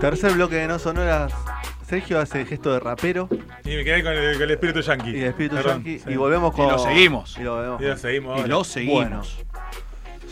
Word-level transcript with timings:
Tercer 0.00 0.32
bloque 0.32 0.56
de 0.56 0.66
no 0.68 0.78
sonoras. 0.78 1.32
Sergio 1.86 2.20
hace 2.20 2.42
el 2.42 2.46
gesto 2.46 2.72
de 2.72 2.80
rapero 2.80 3.28
Y 3.64 3.70
me 3.76 3.82
quedé 3.84 4.02
con 4.02 4.12
el, 4.12 4.34
con 4.34 4.42
el 4.42 4.50
espíritu 4.50 4.80
yankee. 4.80 5.08
y 5.10 5.20
de 5.20 5.28
espíritu 5.28 5.56
Perdón, 5.56 5.72
yankee. 5.84 5.98
sí. 6.00 6.10
Y 6.10 6.16
volvemos 6.16 6.54
con. 6.54 6.66
Y 6.66 6.70
lo 6.70 6.78
seguimos. 6.78 7.38
Y 7.38 7.42
lo, 7.42 7.54
volvemos 7.56 7.80
Y 7.80 7.84
lo 7.86 7.96
seguimos. 7.96 8.44
Y 8.44 8.48
lo 8.48 8.64
seguimos. 8.64 8.94
Bueno. 9.08 9.22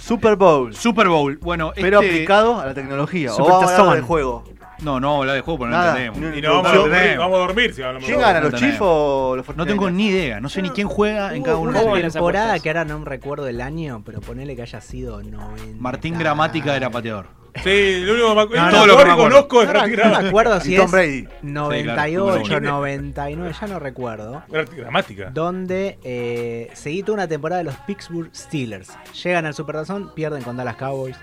Super 0.06 0.36
Bowl. 0.36 0.74
Super 0.74 1.08
Bowl. 1.08 1.36
Bueno, 1.38 1.72
Pero 1.74 2.00
este- 2.00 2.10
aplicado 2.14 2.60
a 2.60 2.66
la 2.66 2.74
tecnología. 2.74 3.32
O 3.32 3.36
Super 3.36 3.50
vamos 3.52 3.62
a 3.64 3.64
hablar 3.66 3.76
Tazón. 3.78 3.94
del 3.96 4.04
juego. 4.04 4.44
No, 4.82 5.00
no 5.00 5.06
vamos 5.08 5.16
a 5.16 5.22
hablar 5.22 5.36
de 5.36 5.40
juego, 5.40 5.58
pero 5.60 5.70
no 5.70 5.76
Nada, 5.78 5.90
entendemos. 6.04 6.32
ni- 6.32 6.38
Y 6.38 6.42
no 6.42 6.50
vamos 6.54 6.70
a 6.70 6.74
Yo- 6.74 6.80
dormir, 6.88 7.18
vamos 7.18 7.34
a 7.34 7.38
dormir 7.38 7.74
si 7.74 7.82
hablamos 7.82 8.06
¿Quién 8.06 8.20
gana, 8.20 8.40
los 8.40 8.50
tenemos. 8.50 8.60
Chiefs 8.60 8.78
o 8.82 9.34
los 9.36 9.56
No 9.56 9.66
tengo 9.66 9.90
ni 9.90 10.06
idea, 10.08 10.38
no 10.38 10.48
sé 10.50 10.60
ni 10.62 10.68
quién 10.70 10.86
juega 10.86 11.34
en 11.34 11.42
cada 11.42 11.56
uno 11.56 11.72
de 11.72 11.78
Hubo 11.78 11.82
esos 11.84 11.90
una 11.92 11.98
equipos. 11.98 12.12
temporada 12.12 12.58
que 12.60 12.68
ahora 12.68 12.84
no 12.84 13.02
recuerdo 13.04 13.48
el 13.48 13.60
año, 13.62 14.02
pero 14.04 14.20
ponele 14.20 14.54
que 14.54 14.62
haya 14.62 14.80
sido 14.82 15.22
90. 15.22 15.80
Martín 15.80 16.18
Gramática 16.18 16.76
era 16.76 16.90
pateador. 16.90 17.26
Sí, 17.62 18.00
lo 18.04 18.12
único 18.12 18.28
que 18.28 18.34
me 18.34 18.40
acuerdo. 18.42 18.64
No, 18.64 18.70
todo 18.70 18.80
no, 18.80 18.86
lo 18.86 18.96
que 18.98 19.04
no 19.04 19.06
me 19.06 19.12
acuerdo. 19.12 19.30
conozco 19.48 19.62
es 19.62 19.68
No, 19.72 20.04
no 20.12 20.20
me 20.22 20.28
acuerdo 20.28 20.60
si 20.62 20.76
es 20.76 20.90
Brady. 20.90 21.28
98, 21.42 22.38
Sí, 22.42 22.48
claro. 22.48 22.66
99, 22.66 23.54
ya 23.60 23.66
no 23.66 23.78
recuerdo. 23.78 24.42
Gramática. 24.76 25.30
Donde 25.32 25.98
eh, 26.04 26.70
seguí 26.74 27.02
toda 27.02 27.14
una 27.14 27.28
temporada 27.28 27.58
de 27.58 27.64
los 27.64 27.76
Pittsburgh 27.86 28.30
Steelers. 28.34 28.90
Llegan 29.22 29.46
al 29.46 29.54
Supertazón, 29.54 30.12
pierden 30.14 30.42
con 30.42 30.56
Dallas 30.56 30.76
Cowboys. 30.76 31.16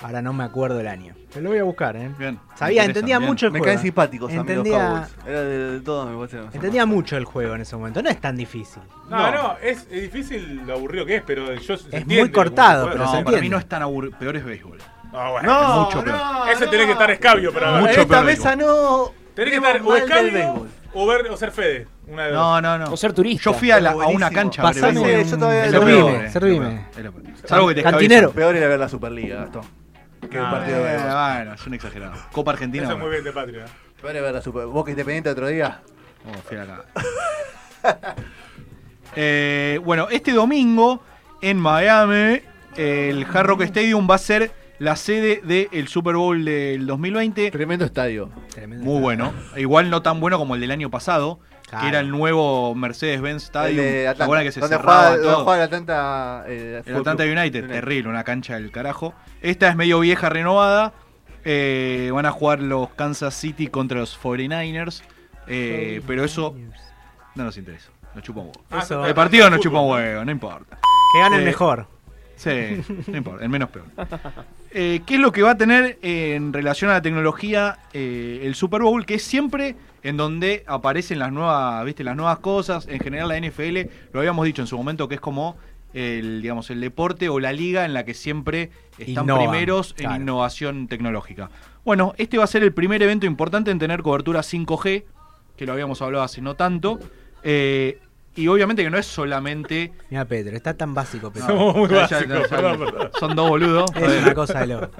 Ahora 0.00 0.22
no 0.22 0.32
me 0.32 0.44
acuerdo 0.44 0.78
el 0.78 0.86
año. 0.86 1.12
Te 1.32 1.40
lo 1.40 1.48
voy 1.50 1.58
a 1.58 1.64
buscar, 1.64 1.96
¿eh? 1.96 2.08
Bien. 2.16 2.38
Sabía, 2.54 2.82
me 2.82 2.86
entendía 2.86 3.18
bien. 3.18 3.28
mucho 3.28 3.46
el 3.46 3.52
Me 3.52 3.58
juego. 3.58 3.70
caen 3.74 3.80
simpáticos 3.80 4.32
Entendía- 4.32 4.78
Cowboys. 4.78 5.08
Era 5.26 5.40
de, 5.42 5.70
de 5.72 5.80
todo, 5.80 6.06
me 6.06 6.16
parece. 6.16 6.56
Entendía 6.56 6.86
mucho 6.86 7.16
el 7.16 7.24
juego 7.24 7.56
en 7.56 7.62
ese 7.62 7.74
momento. 7.76 8.00
No 8.00 8.08
es 8.08 8.20
tan 8.20 8.36
difícil. 8.36 8.80
No, 9.10 9.32
no, 9.32 9.56
es, 9.60 9.88
es 9.90 10.02
difícil 10.02 10.62
lo 10.64 10.74
aburrido 10.74 11.04
que 11.04 11.16
es, 11.16 11.22
pero 11.26 11.52
yo 11.52 11.74
Es 11.74 12.06
muy 12.06 12.30
cortado, 12.30 12.88
pero 12.92 13.06
No, 13.06 13.10
se 13.16 13.24
para 13.24 13.40
mí 13.40 13.48
no 13.48 13.58
es 13.58 13.68
tan 13.68 13.82
aburrido. 13.82 14.16
Peor 14.20 14.36
es 14.36 14.44
béisbol. 14.44 14.78
Ah, 15.12 15.30
bueno. 15.30 15.48
No, 15.52 15.84
mucho 15.84 16.04
peor. 16.04 16.16
no, 16.16 16.46
Ese 16.48 16.64
no. 16.64 16.70
tenés 16.70 16.86
que 16.86 16.92
estar 16.92 17.10
escabio 17.10 17.52
para 17.52 17.70
ver. 17.72 17.80
Mucho 17.80 17.92
Esta 17.92 18.06
peor 18.08 18.24
mesa 18.24 18.56
no. 18.56 19.12
Tenés 19.34 19.50
que 19.50 19.56
estar 19.56 19.80
o 19.82 19.96
escabio 19.96 20.32
béisbol. 20.32 20.68
o, 20.94 21.06
ver, 21.06 21.26
o 21.30 21.36
ser 21.36 21.50
Fede. 21.52 21.86
Una 22.06 22.24
de 22.26 22.32
dos. 22.32 22.38
No, 22.40 22.60
no, 22.60 22.78
no. 22.86 22.92
O 22.92 22.96
ser 22.96 23.12
turista. 23.12 23.44
Yo 23.44 23.54
fui 23.54 23.70
a, 23.70 23.80
la- 23.80 23.90
a 23.90 24.06
una 24.08 24.30
cancha. 24.30 24.62
a 24.62 24.64
Pasame. 24.66 25.24
Sí, 25.24 25.30
yo 25.30 25.38
todavía 25.38 25.64
Es 25.66 25.72
lo 25.72 25.80
lo 25.80 25.84
veo. 25.86 26.06
peor, 26.06 26.10
Servime, 26.10 26.26
eh. 26.26 26.30
servime. 26.30 26.86
Es 26.96 27.04
lo 27.04 27.12
peor. 27.12 27.24
Salvo 27.44 27.68
que 27.68 27.74
te 27.74 27.82
Cantinero. 27.82 28.32
Peor 28.32 28.56
era 28.56 28.68
ver 28.68 28.78
la 28.80 28.88
Superliga, 28.88 29.36
Gastón. 29.40 29.62
Que 30.30 30.36
el 30.36 30.44
Ah, 30.44 30.50
partido 30.50 30.78
de 30.78 30.82
Eh, 30.84 30.92
béisbol. 30.96 31.12
bueno, 31.12 31.54
es 31.54 31.66
un 31.66 31.74
exagerado. 31.74 32.12
Copa 32.32 32.50
Argentina. 32.52 32.84
Eso 32.84 32.92
es 32.92 32.98
muy 32.98 33.08
bueno. 33.08 33.22
bien 33.22 33.24
de 33.24 33.40
patria. 33.40 33.64
Peor 34.00 34.14
era 34.16 34.24
ver 34.24 34.34
la 34.34 34.42
Super 34.42 34.66
Boca 34.66 34.90
Independiente 34.90 35.30
otro 35.30 35.46
día. 35.46 35.80
Oh, 36.26 36.38
fui 36.46 36.56
acá. 36.58 36.84
Eh, 39.16 39.80
bueno, 39.84 40.08
este 40.10 40.32
domingo 40.32 41.00
en 41.40 41.58
Miami, 41.58 42.40
el 42.76 43.26
Hard 43.32 43.46
Rock 43.46 43.62
Stadium 43.62 44.06
va 44.08 44.14
a 44.16 44.18
ser 44.18 44.52
la 44.78 44.96
sede 44.96 45.40
del 45.44 45.88
Super 45.88 46.16
Bowl 46.16 46.44
del 46.44 46.86
2020. 46.86 47.50
Tremendo 47.50 47.84
estadio. 47.84 48.30
Tremendo. 48.54 48.84
Muy 48.84 49.00
bueno. 49.00 49.32
Igual 49.56 49.90
no 49.90 50.02
tan 50.02 50.20
bueno 50.20 50.38
como 50.38 50.54
el 50.54 50.60
del 50.60 50.70
año 50.70 50.90
pasado, 50.90 51.40
Claro. 51.68 51.82
que 51.82 51.88
era 51.90 52.00
el 52.00 52.10
nuevo 52.10 52.74
Mercedes-Benz 52.74 53.42
El 53.42 53.46
Stadium. 53.46 53.76
de 53.76 53.90
¿Te 53.92 54.08
Atlanta. 54.08 54.42
que 54.42 54.52
se 54.52 54.60
donde 54.60 54.76
cerraba 54.76 55.08
juega, 55.08 55.16
donde 55.22 55.44
juega 55.44 55.56
el 55.58 55.62
Atlanta. 55.66 56.44
eh, 56.46 56.82
El 56.86 56.96
Atlanta. 56.96 57.24
United, 57.24 57.66
terrible, 57.68 58.08
una 58.08 58.24
cancha 58.24 58.54
del 58.54 58.70
carajo. 58.70 59.12
Esta 59.42 59.68
es 59.68 59.76
medio 59.76 60.00
vieja, 60.00 60.28
renovada. 60.30 60.94
Eh, 61.44 62.10
van 62.12 62.26
a 62.26 62.30
jugar 62.30 62.60
los 62.60 62.88
Kansas 62.90 63.34
City 63.34 63.66
contra 63.68 63.98
los 63.98 64.16
49ers. 64.16 65.02
eh, 65.50 66.02
pero 66.06 66.24
eso 66.24 66.54
no 67.34 67.44
nos 67.44 67.56
interesa. 67.56 67.90
Nos 68.14 68.22
chupa 68.24 68.40
un 68.40 68.46
huevo. 68.48 68.60
Ah, 68.70 68.80
Eso- 68.82 69.06
El 69.06 69.14
partido 69.14 69.48
nos 69.50 69.60
chupa 69.60 69.80
un 69.80 69.90
huevo, 69.92 70.24
no 70.24 70.30
importa. 70.30 70.78
Que 71.14 71.20
gane 71.20 71.36
el 71.36 71.42
Eh, 71.42 71.46
mejor. 71.46 71.86
Sí, 72.38 72.50
no 73.08 73.16
importa, 73.18 73.44
el 73.44 73.50
menos 73.50 73.68
peor. 73.70 73.86
Eh, 74.70 75.00
¿Qué 75.06 75.14
es 75.14 75.20
lo 75.20 75.32
que 75.32 75.42
va 75.42 75.52
a 75.52 75.56
tener 75.56 75.98
en 76.02 76.52
relación 76.52 76.90
a 76.90 76.94
la 76.94 77.02
tecnología 77.02 77.78
eh, 77.94 78.42
el 78.44 78.54
Super 78.54 78.82
Bowl? 78.82 79.06
Que 79.06 79.14
es 79.14 79.22
siempre 79.22 79.76
en 80.02 80.16
donde 80.16 80.62
aparecen 80.66 81.18
las 81.18 81.32
nuevas, 81.32 81.84
¿viste? 81.84 82.04
las 82.04 82.14
nuevas 82.14 82.38
cosas. 82.38 82.86
En 82.86 83.00
general 83.00 83.28
la 83.28 83.40
NFL, 83.40 83.78
lo 84.12 84.20
habíamos 84.20 84.44
dicho 84.44 84.62
en 84.62 84.68
su 84.68 84.76
momento, 84.76 85.08
que 85.08 85.16
es 85.16 85.20
como 85.20 85.56
el, 85.94 86.42
digamos, 86.42 86.70
el 86.70 86.80
deporte 86.80 87.28
o 87.28 87.40
la 87.40 87.52
liga 87.52 87.84
en 87.84 87.94
la 87.94 88.04
que 88.04 88.14
siempre 88.14 88.70
están 88.98 89.26
primeros 89.26 89.94
en 89.98 90.04
claro. 90.04 90.22
innovación 90.22 90.86
tecnológica. 90.86 91.50
Bueno, 91.84 92.14
este 92.18 92.38
va 92.38 92.44
a 92.44 92.48
ser 92.48 92.62
el 92.62 92.72
primer 92.72 93.02
evento 93.02 93.26
importante 93.26 93.70
en 93.70 93.78
tener 93.78 94.02
cobertura 94.02 94.40
5G, 94.40 95.04
que 95.56 95.66
lo 95.66 95.72
habíamos 95.72 96.02
hablado 96.02 96.22
hace 96.22 96.40
no 96.42 96.54
tanto. 96.54 97.00
Eh, 97.42 97.98
y 98.36 98.46
obviamente 98.48 98.82
que 98.84 98.90
no 98.90 98.98
es 98.98 99.06
solamente 99.06 99.92
Mira, 100.10 100.24
Pedro, 100.24 100.56
está 100.56 100.74
tan 100.74 100.94
básico, 100.94 101.30
Pedro. 101.32 101.46
Somos 101.48 101.76
muy 101.76 101.88
Ya, 101.88 101.94
ya, 102.08 102.16
básicos, 102.16 102.28
ya, 102.28 102.42
ya, 102.42 102.48
perdón, 102.48 102.78
perdón. 102.78 103.10
Son 103.18 103.34
dos 103.36 103.48
boludos. 103.48 103.90
Es 103.96 104.22
una 104.22 104.34
cosa 104.34 104.60
de 104.60 104.66
loco. 104.68 104.90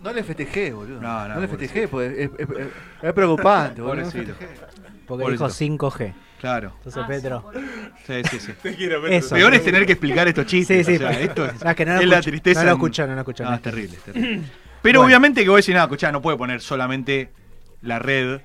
No 0.00 0.12
le 0.12 0.22
festejé, 0.24 0.72
boludo. 0.72 1.00
No, 1.00 1.28
no, 1.28 1.34
No, 1.34 1.40
le 1.40 1.48
festejé, 1.48 1.88
pues 1.88 2.12
es, 2.12 2.30
es- 2.38 2.48
es- 2.50 2.66
es 3.02 3.12
preocupante, 3.12 3.80
boludo. 3.80 4.04
Pobrecito. 4.04 4.34
Porque 5.06 5.22
Pobrecito. 5.24 5.48
dijo 5.48 5.54
5G. 5.78 6.14
Claro. 6.40 6.72
Entonces, 6.84 7.02
Pedro. 7.08 7.50
Sí, 8.06 8.14
sí, 8.30 8.38
sí. 8.40 8.52
Te 8.62 8.74
quiero, 8.74 9.00
Pedro. 9.00 9.14
Eso. 9.14 9.34
Peor 9.34 9.54
es 9.54 9.64
tener 9.64 9.86
que 9.86 9.92
explicar 9.92 10.28
estos 10.28 10.44
chistes. 10.44 10.84
Sí, 10.86 10.92
sí, 10.92 10.96
o 10.96 10.98
sea, 10.98 11.10
pero- 11.16 11.24
esto 11.24 11.46
es, 11.46 11.64
No, 11.64 11.70
es 11.70 11.76
que 11.76 11.86
no 11.86 11.94
lo 11.94 12.00
es 12.00 12.06
la 12.08 12.20
tristeza. 12.20 12.60
no 12.60 12.66
lo 12.66 12.72
escucho, 12.74 13.06
no 13.06 13.14
lo 13.14 13.20
escucho, 13.20 13.44
No, 13.44 13.50
no. 13.50 13.56
es 13.56 13.62
terrible, 13.62 13.96
es 13.96 14.02
terrible. 14.02 14.40
Pero 14.82 14.98
Bueno. 15.00 15.06
obviamente 15.06 15.42
que 15.42 15.48
vos 15.48 15.56
decís, 15.58 15.72
nada, 15.74 15.86
escuchá, 15.86 16.12
no 16.12 16.20
puede 16.20 16.36
poner 16.36 16.60
solamente 16.60 17.30
la 17.80 17.98
red 17.98 18.40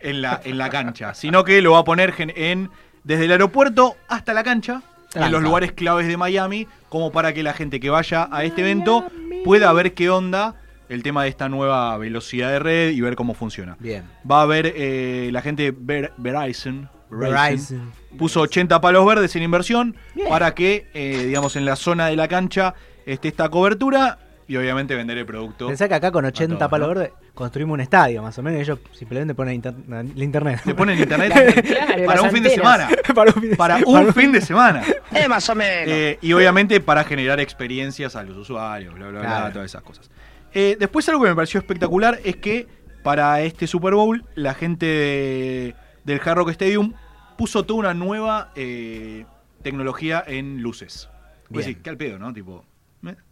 en 0.00 0.20
la, 0.20 0.40
en 0.44 0.58
la 0.58 0.68
cancha, 0.68 1.14
sino 1.14 1.42
que 1.44 1.62
lo 1.62 1.72
va 1.72 1.78
a 1.78 1.84
poner 1.84 2.14
en 2.18 2.70
desde 3.04 3.24
el 3.26 3.32
aeropuerto 3.32 3.96
hasta 4.08 4.32
la 4.34 4.42
cancha, 4.44 4.82
en 5.14 5.32
los 5.32 5.42
lugares 5.42 5.72
claves 5.72 6.06
de 6.06 6.16
Miami, 6.16 6.66
como 6.88 7.10
para 7.12 7.32
que 7.32 7.42
la 7.42 7.54
gente 7.54 7.80
que 7.80 7.90
vaya 7.90 8.28
a 8.30 8.44
este 8.44 8.60
evento 8.60 9.06
pueda 9.44 9.72
ver 9.72 9.94
qué 9.94 10.10
onda 10.10 10.54
el 10.88 11.02
tema 11.02 11.22
de 11.22 11.28
esta 11.30 11.48
nueva 11.48 11.96
velocidad 11.98 12.50
de 12.50 12.58
red 12.58 12.90
y 12.90 13.00
ver 13.00 13.14
cómo 13.16 13.34
funciona. 13.34 13.76
Bien. 13.80 14.04
Va 14.30 14.40
a 14.40 14.42
haber 14.42 14.72
eh, 14.76 15.30
la 15.32 15.42
gente 15.42 15.72
Ver- 15.76 16.12
Verizon, 16.18 16.88
Verizon. 17.10 17.92
puso 18.18 18.40
80 18.42 18.80
palos 18.80 19.04
verdes 19.06 19.34
en 19.36 19.42
inversión 19.42 19.96
para 20.28 20.54
que, 20.54 20.86
eh, 20.94 21.24
digamos, 21.26 21.56
en 21.56 21.64
la 21.64 21.76
zona 21.76 22.06
de 22.08 22.16
la 22.16 22.28
cancha 22.28 22.74
esté 23.06 23.28
esta 23.28 23.48
cobertura 23.48 24.18
y 24.48 24.56
obviamente 24.56 24.94
vender 24.96 25.16
el 25.18 25.26
producto. 25.26 25.68
Pensá 25.68 25.86
que 25.88 25.94
acá 25.94 26.10
con 26.10 26.24
80 26.24 26.56
todos, 26.56 26.70
palos 26.70 26.88
¿no? 26.88 26.94
verdes 26.94 27.12
construimos 27.34 27.74
un 27.74 27.80
estadio, 27.80 28.22
más 28.22 28.36
o 28.38 28.42
menos, 28.42 28.58
y 28.58 28.62
ellos 28.62 28.78
simplemente 28.92 29.34
ponen 29.34 29.54
inter- 29.54 29.74
el 29.90 30.22
internet. 30.22 30.60
Le 30.64 30.74
ponen 30.74 30.98
internet 30.98 31.32
Claro, 31.66 32.02
para 32.06 32.22
un 32.22 32.30
fin 32.30 32.42
de 32.42 32.50
semana. 32.50 32.88
para 33.14 33.30
un 33.30 33.40
fin 33.40 33.50
de, 33.50 33.56
Para 33.56 33.78
para 33.78 34.00
un 34.00 34.14
fin 34.14 34.32
de 34.32 34.40
semana. 34.40 34.82
Eh, 35.12 35.28
más 35.28 35.48
o 35.50 35.54
menos. 35.54 35.84
Eh, 35.94 36.18
y 36.22 36.32
obviamente 36.32 36.80
para 36.80 37.04
generar 37.04 37.38
experiencias 37.40 38.16
a 38.16 38.22
los 38.24 38.36
usuarios, 38.36 38.94
bla, 38.94 39.08
bla, 39.08 39.20
bla, 39.20 39.52
todas 39.52 39.66
esas 39.66 39.82
cosas. 39.82 40.10
Eh, 40.54 40.76
después 40.80 41.06
algo 41.10 41.22
que 41.22 41.28
me 41.28 41.36
pareció 41.36 41.60
espectacular 41.60 42.18
es 42.24 42.36
que 42.36 42.66
para 43.02 43.42
este 43.42 43.66
Super 43.66 43.92
Bowl 43.94 44.24
la 44.34 44.54
gente 44.54 44.86
de- 44.86 45.74
del 46.04 46.20
Hard 46.24 46.38
Rock 46.38 46.48
Stadium 46.50 46.94
puso 47.36 47.64
toda 47.64 47.80
una 47.80 47.94
nueva 47.94 48.50
eh, 48.56 49.26
tecnología 49.62 50.24
en 50.26 50.62
luces. 50.62 51.08
Pues 51.52 51.66
sí, 51.66 51.74
qué 51.76 51.90
al 51.90 51.96
pedo, 51.98 52.18
¿no? 52.18 52.32
Tipo. 52.32 52.64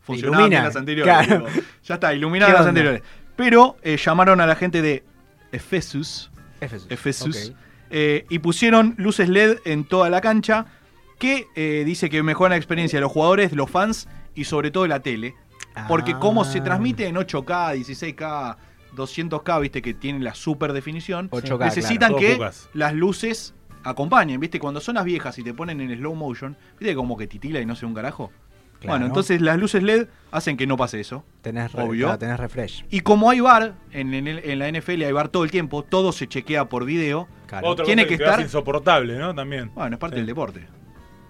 Funcionaban 0.00 0.40
Ilumina, 0.40 0.48
bien 0.60 0.64
las 0.64 0.76
anteriores. 0.76 1.26
claro. 1.26 1.46
ya 1.84 1.94
está, 1.94 2.14
iluminaban 2.14 2.52
¿Qué 2.52 2.58
las 2.58 2.60
onda? 2.60 2.68
anteriores. 2.70 3.02
Pero 3.36 3.76
eh, 3.82 3.96
llamaron 3.96 4.40
a 4.40 4.46
la 4.46 4.54
gente 4.56 4.80
de 4.82 5.04
Ephesus, 5.52 6.30
Efesus. 6.60 6.90
Ephesus, 6.90 7.48
Ok. 7.50 7.56
eh, 7.90 8.26
y 8.28 8.38
pusieron 8.38 8.94
luces 8.98 9.28
LED 9.28 9.58
en 9.64 9.84
toda 9.84 10.10
la 10.10 10.20
cancha 10.20 10.66
que 11.18 11.46
eh, 11.54 11.82
dice 11.86 12.10
que 12.10 12.22
mejoran 12.22 12.50
la 12.50 12.56
experiencia 12.56 12.98
de 12.98 13.02
los 13.02 13.12
jugadores, 13.12 13.52
los 13.52 13.70
fans 13.70 14.08
y 14.34 14.44
sobre 14.44 14.70
todo 14.70 14.86
la 14.86 15.00
tele. 15.00 15.34
Porque 15.88 16.12
Ah. 16.12 16.18
como 16.18 16.44
se 16.44 16.60
transmite 16.62 17.06
en 17.06 17.16
8K, 17.16 17.74
16K, 17.74 18.56
200K, 18.94 19.60
viste 19.60 19.82
que 19.82 19.92
tiene 19.94 20.20
la 20.20 20.34
super 20.34 20.72
definición, 20.72 21.28
8K, 21.30 21.64
necesitan 21.66 22.14
claro. 22.14 22.18
que 22.18 22.50
las 22.74 22.94
luces 22.94 23.54
acompañen, 23.84 24.40
viste, 24.40 24.58
cuando 24.58 24.80
son 24.80 24.94
las 24.96 25.04
viejas 25.04 25.38
y 25.38 25.42
te 25.44 25.52
ponen 25.54 25.80
en 25.80 25.94
slow 25.98 26.14
motion, 26.14 26.56
viste 26.80 26.94
como 26.94 27.16
que 27.16 27.26
titila 27.26 27.60
y 27.60 27.66
no 27.66 27.76
sé 27.76 27.84
un 27.86 27.94
carajo. 27.94 28.32
Claro. 28.86 28.98
Bueno, 29.00 29.06
entonces 29.06 29.40
las 29.40 29.58
luces 29.58 29.82
LED 29.82 30.06
hacen 30.30 30.56
que 30.56 30.66
no 30.66 30.76
pase 30.76 31.00
eso. 31.00 31.24
Tenés, 31.42 31.72
re- 31.72 31.82
obvio. 31.82 32.06
claro, 32.06 32.18
tenés 32.18 32.38
refresh. 32.40 32.84
Y 32.90 33.00
como 33.00 33.30
hay 33.30 33.40
bar, 33.40 33.74
en, 33.92 34.14
en 34.14 34.26
el- 34.26 34.38
en 34.48 34.58
la 34.58 34.68
NFL 34.68 35.02
hay 35.04 35.12
bar 35.12 35.28
todo 35.28 35.44
el 35.44 35.50
tiempo, 35.50 35.82
todo 35.82 36.12
se 36.12 36.26
chequea 36.28 36.66
por 36.68 36.84
video. 36.84 37.28
Claro. 37.46 37.68
Otra 37.68 37.84
Tiene 37.84 38.04
cosa 38.06 38.16
que 38.16 38.24
estar- 38.24 38.40
insoportable, 38.40 39.18
¿no? 39.18 39.34
También. 39.34 39.70
Bueno, 39.74 39.94
es 39.96 40.00
parte 40.00 40.16
Sí. 40.16 40.20
del 40.20 40.26
deporte. 40.26 40.66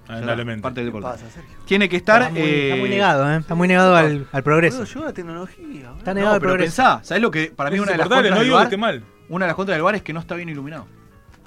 Lamentablemente. 0.08 0.62
Parte 0.62 0.80
del 0.82 0.92
¿Qué 0.92 0.96
deporte. 0.98 1.24
pasa? 1.24 1.40
Tiene 1.66 1.88
que 1.88 1.96
estar. 1.96 2.22
Está 2.22 2.32
muy, 2.32 2.40
eh, 2.42 2.64
está 2.70 2.76
muy 2.80 2.88
negado, 2.88 3.32
¿eh? 3.32 3.36
Está 3.38 3.54
muy 3.56 3.66
negado 3.68 3.96
al, 3.96 4.26
al 4.30 4.42
progreso. 4.44 4.84
Llegó 4.84 5.04
la 5.04 5.12
tecnología. 5.12 5.92
Está 5.98 6.12
No, 6.12 6.14
negado 6.14 6.34
al 6.34 6.40
pero 6.40 6.52
progreso. 6.52 6.76
pensá, 6.82 7.00
¿sabes 7.02 7.20
lo 7.22 7.30
que 7.32 7.46
para 7.54 7.70
mí 7.70 7.76
Es 7.76 7.82
una 7.82 7.92
de 7.92 7.98
las 7.98 8.06
contras 8.08 8.30
no 8.30 8.36
del 8.36 8.44
digo 8.44 8.54
que 8.54 8.56
VAR? 8.58 8.66
esté 8.66 8.76
mal. 8.76 9.02
Una 9.28 9.44
de 9.46 9.48
las 9.48 9.56
contras 9.56 9.76
del 9.76 9.82
bar 9.82 9.94
es 9.96 10.02
que 10.02 10.12
no 10.12 10.20
está 10.20 10.36
bien 10.36 10.48
iluminado. 10.48 10.86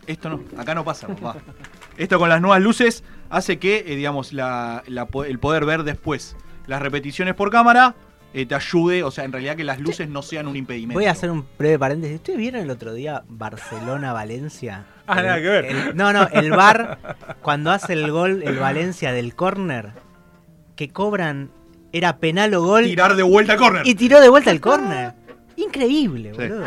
Esto 0.07 0.29
no, 0.29 0.41
acá 0.57 0.75
no 0.75 0.83
pasa, 0.83 1.07
papá. 1.07 1.37
Esto 1.99 2.17
con 2.17 2.29
las 2.29 2.41
nuevas 2.41 2.61
luces 2.61 3.03
hace 3.29 3.59
que, 3.59 3.83
eh, 3.85 3.95
digamos, 3.95 4.33
la- 4.33 4.81
la 4.87 5.05
po- 5.05 5.25
el 5.25 5.37
poder 5.37 5.65
ver 5.65 5.83
después 5.83 6.35
las 6.65 6.81
repeticiones 6.81 7.35
por 7.35 7.51
cámara 7.51 7.93
eh, 8.33 8.45
te 8.45 8.53
ayude, 8.55 9.03
o 9.03 9.09
sea, 9.11 9.23
en 9.23 9.31
realidad 9.31 9.55
que 9.55 9.63
las 9.63 9.79
luces 9.79 10.07
no 10.07 10.21
sean 10.21 10.47
un 10.47 10.55
impedimento. 10.55 10.93
Voy 10.99 11.05
a 11.07 11.11
hacer 11.11 11.31
un 11.31 11.45
breve 11.57 11.79
paréntesis. 11.79 12.17
¿Ustedes 12.17 12.37
vieron 12.37 12.61
el 12.61 12.69
otro 12.69 12.93
día 12.93 13.23
Barcelona-Valencia? 13.27 14.85
Ah, 15.07 15.19
El- 15.19 15.25
nada 15.25 15.37
que 15.41 15.47
ver. 15.49 15.65
el- 15.65 15.95
no, 15.97 16.13
no, 16.13 16.27
el 16.31 16.51
bar, 16.51 16.99
cuando 17.41 17.71
hace 17.71 17.93
el 17.93 18.11
gol, 18.11 18.43
el 18.43 18.57
Valencia 18.59 19.11
del 19.11 19.33
córner, 19.35 19.89
que 20.75 20.89
cobran, 20.89 21.49
era 21.91 22.17
penal 22.17 22.53
o 22.53 22.61
gol, 22.61 22.83
Tirar 22.83 23.15
de 23.15 23.23
vuelta 23.23 23.53
al 23.53 23.59
córner. 23.59 23.87
y 23.87 23.95
tiró 23.95 24.21
de 24.21 24.29
vuelta 24.29 24.51
el 24.51 24.61
córner. 24.61 25.13
Increíble, 25.63 26.31
Sí. 26.33 26.37
boludo. 26.47 26.65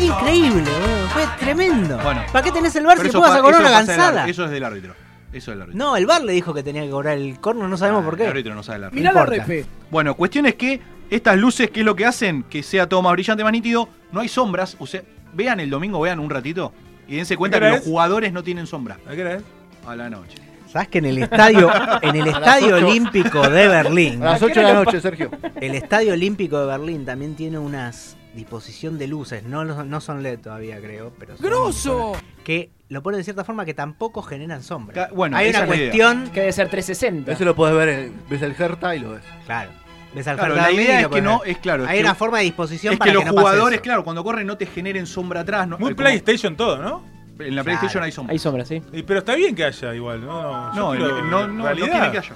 Increíble, 0.00 0.60
boludo. 0.62 1.08
Fue 1.12 1.22
tremendo. 1.38 1.98
Bueno. 2.02 2.22
¿Para 2.32 2.44
qué 2.44 2.52
tenés 2.52 2.74
el 2.76 2.84
bar 2.86 2.98
si 2.98 3.08
vas 3.16 3.30
a 3.36 3.40
cobrar 3.40 3.60
una 3.60 3.70
gansada? 3.70 4.26
Eso 4.28 4.44
es 4.44 4.50
del 4.50 4.64
árbitro. 4.64 4.94
Eso 5.32 5.52
es 5.52 5.56
del 5.56 5.62
árbitro. 5.62 5.78
No, 5.84 5.96
el 5.96 6.06
bar 6.06 6.22
le 6.24 6.32
dijo 6.32 6.52
que 6.54 6.62
tenía 6.62 6.82
que 6.82 6.90
cobrar 6.90 7.16
el 7.16 7.38
córner, 7.40 7.68
no 7.68 7.76
sabemos 7.76 8.02
Ah, 8.02 8.04
por 8.04 8.16
qué. 8.16 8.24
El 8.24 8.30
árbitro 8.30 8.54
no 8.54 8.62
sabe 8.62 8.80
la 8.80 8.90
Mirá 8.90 9.12
la 9.12 9.20
importa. 9.20 9.44
repe. 9.44 9.66
Bueno, 9.90 10.14
cuestión 10.14 10.46
es 10.46 10.54
que 10.56 10.80
estas 11.10 11.36
luces, 11.36 11.70
¿qué 11.70 11.80
es 11.80 11.86
lo 11.86 11.94
que 11.94 12.06
hacen? 12.06 12.42
Que 12.44 12.62
sea 12.62 12.88
todo 12.88 13.02
más 13.02 13.12
brillante, 13.12 13.44
más 13.44 13.52
nítido. 13.52 13.88
No 14.12 14.20
hay 14.20 14.28
sombras. 14.28 14.76
O 14.80 14.86
sea, 14.86 15.02
vean 15.32 15.60
el 15.60 15.70
domingo, 15.70 16.00
vean 16.00 16.18
un 16.18 16.30
ratito. 16.30 16.72
Y 17.06 17.16
dense 17.16 17.36
cuenta 17.36 17.58
¿Qué 17.58 17.64
que 17.66 17.70
los 17.70 17.78
es? 17.80 17.84
jugadores 17.84 18.32
no 18.32 18.42
tienen 18.42 18.66
sombra. 18.66 18.98
¿A 19.08 19.14
qué 19.14 19.20
hora 19.22 19.34
es? 19.36 19.42
A 19.86 19.94
la 19.96 20.10
noche. 20.10 20.36
¿Sabes 20.72 20.88
que 20.88 20.98
en 20.98 21.06
el 21.06 21.18
estadio, 21.18 21.68
en 22.02 22.16
el 22.16 22.28
estadio 22.28 22.76
olímpico 22.76 23.48
de 23.48 23.66
Berlín, 23.68 24.22
A 24.22 24.32
las 24.32 24.42
8 24.42 24.60
de 24.60 24.62
la 24.66 24.74
noche, 24.74 25.00
Sergio. 25.00 25.30
el 25.60 25.74
estadio 25.74 26.12
olímpico 26.12 26.60
de 26.60 26.66
Berlín 26.66 27.04
también 27.04 27.34
tiene 27.34 27.58
unas 27.58 28.16
disposición 28.34 28.96
de 28.96 29.08
luces, 29.08 29.42
no, 29.42 29.64
lo- 29.64 29.82
no 29.84 30.00
son 30.00 30.22
LED 30.22 30.38
todavía 30.38 30.78
creo, 30.80 31.12
pero 31.18 31.36
son- 31.36 31.44
¡Grosso! 31.44 32.12
que 32.44 32.70
lo 32.88 33.02
ponen 33.02 33.18
de 33.18 33.24
cierta 33.24 33.42
forma 33.44 33.64
que 33.64 33.74
tampoco 33.74 34.22
generan 34.22 34.62
sombra. 34.62 34.94
Ca- 35.08 35.12
bueno, 35.12 35.36
hay 35.36 35.48
una 35.50 35.58
idea. 35.58 35.66
cuestión, 35.66 36.30
Que 36.32 36.40
debe 36.40 36.52
ser 36.52 36.68
360. 36.68 37.32
Ese 37.32 37.44
lo 37.44 37.56
podés 37.56 37.74
ver, 37.74 37.88
en- 37.88 38.14
ves 38.30 38.42
el 38.42 38.54
Hertha 38.56 38.94
y 38.94 39.00
lo 39.00 39.10
ves. 39.10 39.22
claro, 39.46 39.70
ves 40.14 40.28
al 40.28 40.36
Claro, 40.36 40.54
Hertha 40.54 40.66
la 40.68 40.72
idea 40.72 41.00
es 41.00 41.08
que 41.08 41.20
no, 41.20 41.42
es 41.44 41.58
claro. 41.58 41.86
hay 41.88 41.98
es 41.98 42.04
una 42.04 42.12
que, 42.12 42.18
forma 42.20 42.38
de 42.38 42.44
disposición 42.44 42.92
es 42.92 42.98
para 43.00 43.10
que 43.10 43.14
los 43.16 43.24
no 43.26 43.34
pase 43.34 43.40
jugadores, 43.48 43.74
eso. 43.78 43.82
claro, 43.82 44.04
cuando 44.04 44.22
corren 44.22 44.46
no 44.46 44.56
te 44.56 44.66
generen 44.66 45.06
sombra 45.08 45.40
atrás. 45.40 45.66
No, 45.66 45.76
Muy 45.78 45.90
como- 45.94 45.96
PlayStation 45.96 46.54
todo, 46.56 46.78
¿no? 46.78 47.02
En 47.42 47.54
la 47.56 47.62
Claro. 47.62 47.64
PlayStation 47.64 48.02
hay 48.04 48.12
sombra. 48.12 48.32
Hay 48.32 48.38
sombra, 48.38 48.64
sí. 48.64 48.82
Y- 48.92 49.02
pero 49.02 49.20
está 49.20 49.34
bien 49.34 49.54
que 49.54 49.64
haya 49.64 49.94
igual, 49.94 50.24
¿no? 50.24 50.72
No, 50.74 50.94
yo 50.94 51.08
No, 51.08 51.22
no, 51.22 51.46
no, 51.46 51.48
no 51.48 51.64
¿realidad? 51.64 51.90
tiene 51.90 52.10
que 52.12 52.18
haya. 52.18 52.34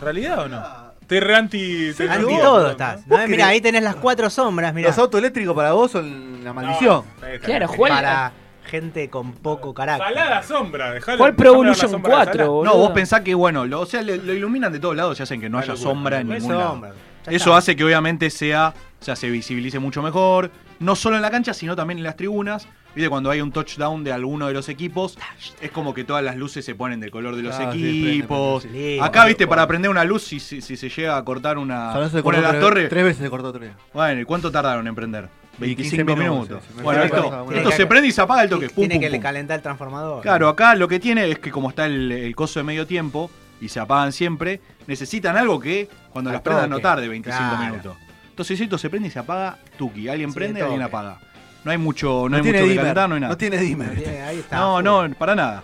¿Realidad 0.00 0.38
o 0.40 0.48
no? 0.48 0.90
Estoy 1.02 1.20
re 1.20 1.36
anti... 1.36 1.92
te- 1.96 2.08
Anti 2.08 2.38
todo 2.38 2.62
no, 2.62 2.70
estás. 2.70 3.06
no. 3.06 3.16
ahí 3.44 3.60
tenés 3.60 3.82
las 3.82 3.96
cuatro 3.96 4.30
sombras, 4.30 4.72
mira. 4.72 4.88
Los 4.88 4.98
autos 4.98 5.18
eléctricos 5.18 5.54
para 5.56 5.72
vos 5.72 5.90
son 5.90 6.44
la 6.44 6.52
maldición. 6.52 7.04
No, 7.20 7.26
ahí 7.26 7.34
está. 7.34 7.46
Claro, 7.46 7.68
juega 7.68 7.96
Para 7.96 8.32
gente 8.64 9.10
con 9.10 9.32
poco 9.32 9.74
carácter. 9.74 10.06
Salada 10.14 10.42
sombra, 10.44 10.92
dejalo. 10.92 11.26
El 11.26 11.34
Pro 11.34 11.50
la 11.50 11.54
Evolution 11.56 11.90
sombra 11.90 12.10
de 12.12 12.16
la 12.18 12.24
4, 12.24 12.32
sala. 12.44 12.48
boludo. 12.48 12.72
No, 12.72 12.78
vos 12.78 12.90
pensás 12.92 13.22
que, 13.22 13.34
bueno, 13.34 13.66
lo, 13.66 13.80
o 13.80 13.86
sea, 13.86 14.02
le- 14.02 14.18
lo 14.18 14.32
iluminan 14.32 14.72
de 14.72 14.78
todos 14.78 14.94
lados 14.94 15.18
y 15.18 15.22
hacen 15.24 15.40
que 15.40 15.48
no 15.48 15.58
haya 15.58 15.74
sombra 15.76 16.20
en 16.20 16.28
ningún 16.28 16.56
lado. 16.56 16.80
Eso 17.26 17.54
hace 17.56 17.74
que 17.74 17.84
obviamente 17.84 18.30
sea, 18.30 18.72
o 19.00 19.04
sea, 19.04 19.16
se 19.16 19.28
visibilice 19.28 19.80
mucho 19.80 20.02
mejor, 20.02 20.50
no 20.80 20.96
solo 20.96 21.16
en 21.16 21.22
la 21.22 21.30
cancha, 21.30 21.54
sino 21.54 21.76
también 21.76 21.98
en 21.98 22.04
las 22.04 22.16
tribunas. 22.16 22.66
Viste, 22.94 23.08
cuando 23.08 23.30
hay 23.30 23.40
un 23.40 23.52
touchdown 23.52 24.02
de 24.02 24.12
alguno 24.12 24.48
de 24.48 24.52
los 24.52 24.68
equipos, 24.68 25.16
es 25.60 25.70
como 25.70 25.94
que 25.94 26.02
todas 26.02 26.24
las 26.24 26.34
luces 26.36 26.64
se 26.64 26.74
ponen 26.74 26.98
del 26.98 27.12
color 27.12 27.36
de 27.36 27.42
los 27.42 27.54
Ah, 27.54 27.70
sí, 27.72 27.78
prende, 27.78 28.08
equipos. 28.10 28.62
prende, 28.64 28.94
sí. 28.96 28.98
Acá, 29.00 29.24
viste, 29.26 29.46
para 29.46 29.64
prender 29.68 29.90
una 29.92 30.02
luz, 30.02 30.24
si, 30.24 30.40
si- 30.40 30.60
si 30.60 30.76
se 30.76 30.88
llega 30.88 31.16
a 31.16 31.24
cortar 31.24 31.56
una. 31.58 31.90
O 31.90 31.92
sea, 31.92 32.20
no 32.20 32.22
tres, 32.30 32.60
torres. 32.60 32.88
tres 32.88 33.04
veces 33.04 33.22
se 33.22 33.30
cortó 33.30 33.52
día. 33.52 33.76
Bueno, 33.94 34.20
¿y 34.20 34.24
cuánto 34.24 34.50
tardaron 34.50 34.84
en 34.88 34.94
prender? 34.96 35.28
Y 35.58 35.60
25 35.60 35.96
15 35.96 36.04
minutos. 36.04 36.48
minutos, 36.48 36.64
sí, 36.66 36.74
sí. 36.76 36.82
Bueno, 36.82 37.02
esto, 37.04 37.46
que- 37.48 37.56
esto 37.58 37.70
se 37.72 37.86
prende 37.86 38.08
y 38.08 38.12
se 38.12 38.20
apaga 38.22 38.42
el 38.42 38.48
toque. 38.50 38.66
Pum, 38.70 38.76
Tiene 38.88 38.94
pum, 38.96 39.02
que 39.02 39.10
pum. 39.18 39.22
calentar 39.22 39.56
el 39.58 39.62
transformador. 39.62 40.22
Claro, 40.22 40.48
acá 40.48 40.74
lo 40.74 40.88
que 40.88 40.98
tiene 40.98 41.30
es 41.30 41.38
que 41.38 41.50
como 41.52 41.68
está 41.68 41.86
el, 41.86 42.10
el 42.10 42.34
coso 42.34 42.58
de 42.58 42.64
medio 42.64 42.86
tiempo 42.86 43.30
y 43.60 43.68
se 43.68 43.78
apagan 43.78 44.10
siempre, 44.12 44.60
necesitan 44.88 45.36
algo 45.36 45.60
que 45.60 45.88
cuando 46.12 46.30
Al 46.30 46.34
las 46.34 46.42
prendan 46.42 46.70
no 46.70 46.80
tarde 46.80 47.06
25 47.08 47.38
Claro. 47.56 47.64
minutos. 47.70 47.96
Entonces 48.40 48.58
esto 48.62 48.78
se 48.78 48.88
prende 48.88 49.08
y 49.08 49.10
se 49.10 49.18
apaga 49.18 49.58
tuki. 49.76 50.08
Alguien 50.08 50.30
Sí, 50.30 50.34
prende, 50.34 50.60
de 50.60 50.62
alguien 50.64 50.80
apaga. 50.80 51.18
No 51.62 51.70
hay 51.72 51.76
mucho, 51.76 52.22
no, 52.22 52.28
No, 52.30 52.36
hay 52.36 52.42
tiene 52.42 52.58
mucho 52.58 52.64
que 52.64 52.70
dimmer. 52.70 52.82
calentar, 52.94 53.08
no 53.10 53.14
hay 53.16 53.20
nada. 53.20 53.32
No 53.32 53.36
tiene 53.36 53.58
dimmer. 53.58 53.94
Bien, 53.94 54.22
ahí 54.22 54.38
está. 54.38 54.56
No, 54.56 54.80
no, 54.80 55.10
para 55.14 55.34
nada. 55.34 55.62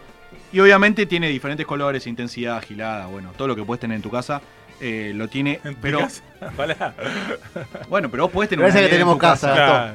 Y 0.52 0.60
obviamente 0.60 1.06
tiene 1.06 1.28
diferentes 1.28 1.64
colores, 1.66 2.06
intensidad, 2.06 2.58
agilada, 2.58 3.06
bueno, 3.06 3.32
todo 3.34 3.48
lo 3.48 3.56
que 3.56 3.62
puedes 3.62 3.80
tener 3.80 3.96
en 3.96 4.02
tu 4.02 4.10
casa. 4.10 4.42
eh, 4.78 5.12
lo 5.14 5.26
tiene, 5.28 5.58
¿En 5.64 5.74
tu 5.76 5.80
pero 5.80 6.00
bueno, 7.88 8.10
pero 8.10 8.24
vos 8.24 8.32
podés 8.32 8.50
tener 8.50 8.62
Parece 8.62 8.78
una 8.80 8.86
que 8.88 8.92
tenemos 8.92 9.16
casa. 9.16 9.94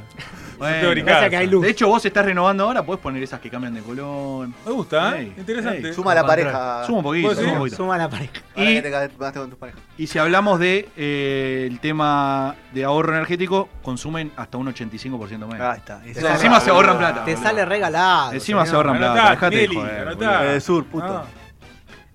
Claro. 0.61 0.73
Bueno, 0.75 0.81
Teórica. 0.81 1.13
Pasa 1.15 1.29
que 1.29 1.37
hay 1.37 1.47
luz. 1.47 1.63
de 1.63 1.69
hecho, 1.71 1.87
vos 1.87 2.05
estás 2.05 2.23
renovando 2.23 2.63
ahora, 2.65 2.83
podés 2.83 3.01
poner 3.01 3.23
esas 3.23 3.39
que 3.39 3.49
cambian 3.49 3.73
de 3.73 3.81
color. 3.81 4.47
Me 4.65 4.71
gusta, 4.71 5.17
¿eh? 5.17 5.21
Ey, 5.21 5.33
Interesante. 5.37 5.87
ey. 5.87 5.93
Suma 5.93 6.13
la 6.13 6.25
pareja. 6.25 6.83
Suma 6.85 6.99
un 6.99 7.03
poquito, 7.03 7.27
¿Vos 7.29 7.37
suma 7.37 7.51
un 7.53 7.57
poquito. 7.57 7.75
Suma 7.77 7.97
la 7.97 8.09
pareja. 8.09 8.33
Ahora 8.55 8.69
Y- 8.71 8.75
que 8.75 8.81
te 8.81 9.33
con 9.39 9.49
tu 9.49 9.57
pareja. 9.57 9.79
Y 9.97 10.07
si 10.07 10.19
hablamos 10.19 10.59
de 10.59 10.87
eh, 10.97 11.67
el 11.69 11.79
tema 11.79 12.55
de 12.73 12.83
ahorro 12.83 13.13
energético, 13.15 13.69
consumen 13.81 14.31
hasta 14.37 14.57
un 14.57 14.67
85% 14.67 15.47
menos. 15.47 15.59
Ahí 15.61 15.77
está. 15.77 16.01
Encima 16.33 16.59
se 16.59 16.69
ahorran 16.69 16.97
plata. 16.97 17.25
Te 17.25 17.35
sale 17.37 17.65
regalado. 17.65 18.33
Encima 18.33 18.61
se 18.63 18.71
señor. 18.71 18.85
ahorran 18.87 18.97
plata. 18.99 19.13
Anotá, 19.13 19.29
Dejate 19.31 19.55
de 19.55 19.61
Nelly, 19.63 19.75
joder, 19.75 20.07
anotá. 20.07 20.37
boludo. 20.39 20.51
Eh, 20.53 20.61
sur, 20.61 20.85
puto. 20.85 21.05
Ah. 21.07 21.25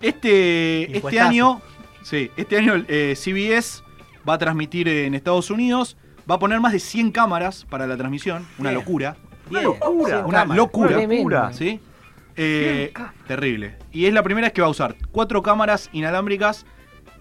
Este, 0.00 0.82
este 0.82 0.96
Impuestazo. 0.96 1.28
año, 1.28 1.60
sí, 2.02 2.30
este 2.36 2.58
año 2.58 2.84
eh, 2.86 3.14
CBS 3.16 3.82
va 4.28 4.34
a 4.34 4.38
transmitir 4.38 4.88
en 4.88 5.14
Estados 5.14 5.50
Unidos, 5.50 5.96
va 6.30 6.36
a 6.36 6.38
poner 6.38 6.60
más 6.60 6.72
de 6.72 6.80
100 6.80 7.10
cámaras 7.12 7.64
para 7.68 7.86
la 7.86 7.96
transmisión, 7.96 8.46
una 8.58 8.70
Bien. 8.70 8.80
locura. 8.80 9.16
Bien. 9.50 9.66
Una 9.66 10.06
Cien 10.08 10.22
cámaras. 10.22 10.56
locura. 10.56 10.88
Tremendo. 10.88 11.52
¿Sí? 11.52 11.80
Eh, 12.36 12.92
terrible. 13.26 13.76
Y 13.92 14.06
es 14.06 14.12
la 14.14 14.22
primera 14.22 14.46
vez 14.46 14.52
que 14.52 14.60
va 14.60 14.66
a 14.66 14.70
usar 14.70 14.96
cuatro 15.12 15.42
cámaras 15.42 15.88
inalámbricas 15.92 16.66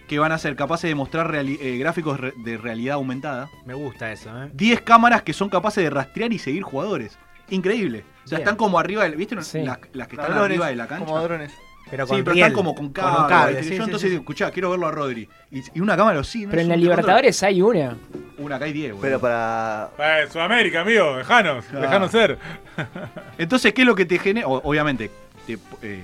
que 0.08 0.20
van 0.20 0.32
a 0.32 0.38
ser 0.38 0.56
capaces 0.56 0.90
de 0.90 0.96
mostrar 0.96 1.32
reali- 1.32 1.58
eh, 1.62 1.78
gráficos 1.78 2.20
re- 2.20 2.34
de 2.44 2.58
realidad 2.58 2.96
aumentada. 2.96 3.50
Me 3.66 3.74
gusta 3.74 4.12
eso, 4.12 4.30
¿eh? 4.44 4.50
10 4.54 4.82
cámaras 4.82 5.22
que 5.24 5.34
son 5.34 5.50
capaces 5.50 5.84
de 5.84 5.90
rastrear 5.90 6.32
y 6.34 6.38
seguir 6.40 6.64
jugadores. 6.64 7.18
Increíble. 7.50 8.04
O 8.24 8.28
sea, 8.28 8.38
Bien. 8.40 8.48
están 8.48 8.56
como 8.58 8.78
arriba 8.80 9.04
del. 9.04 9.16
¿Viste? 9.16 9.42
Sí. 9.44 9.62
Las, 9.64 9.80
las 9.94 10.08
que 10.08 10.16
están 10.16 10.32
Drones, 10.32 10.46
arriba 10.46 10.68
de 10.68 10.76
la 10.76 10.88
cancha. 10.88 11.06
Como 11.06 11.22
drones. 11.22 11.52
Pero 11.90 12.06
Sí, 12.06 12.14
con 12.14 12.24
pero 12.24 12.34
riel. 12.34 12.46
están 12.48 12.56
como 12.56 12.74
con 12.76 12.90
cable. 12.92 13.64
sí, 13.64 13.70
Yo 13.70 13.76
sí, 13.76 13.84
entonces 13.84 14.02
sí. 14.02 14.10
digo, 14.10 14.22
escuchá, 14.22 14.50
quiero 14.52 14.72
verlo 14.72 14.88
a 14.88 14.92
Rodri. 14.92 15.30
Y, 15.52 15.62
y 15.74 15.80
una 15.82 15.96
cámara 15.96 16.24
sí. 16.24 16.44
no 16.46 16.50
Pero 16.50 16.62
en 16.64 16.70
la 16.70 16.76
Libertadores 16.76 17.42
hay 17.44 17.62
una. 17.62 17.96
Una, 18.38 18.56
acá 18.56 18.66
hay 18.66 18.74
10, 18.74 18.92
boludo. 18.94 19.02
Pero 19.02 19.20
para. 19.22 19.90
Eh, 20.00 20.28
Sudamérica, 20.32 20.82
amigo, 20.82 21.16
dejanos, 21.18 21.66
Ah. 21.74 21.78
dejanos 21.80 22.12
ser. 22.12 22.38
Entonces, 23.38 23.74
¿qué 23.74 23.82
es 23.84 23.88
lo 23.88 23.96
que 23.96 24.06
te 24.06 24.18
genera? 24.20 24.48
Obviamente, 24.48 25.12
te- 25.46 25.58
eh, 25.84 26.02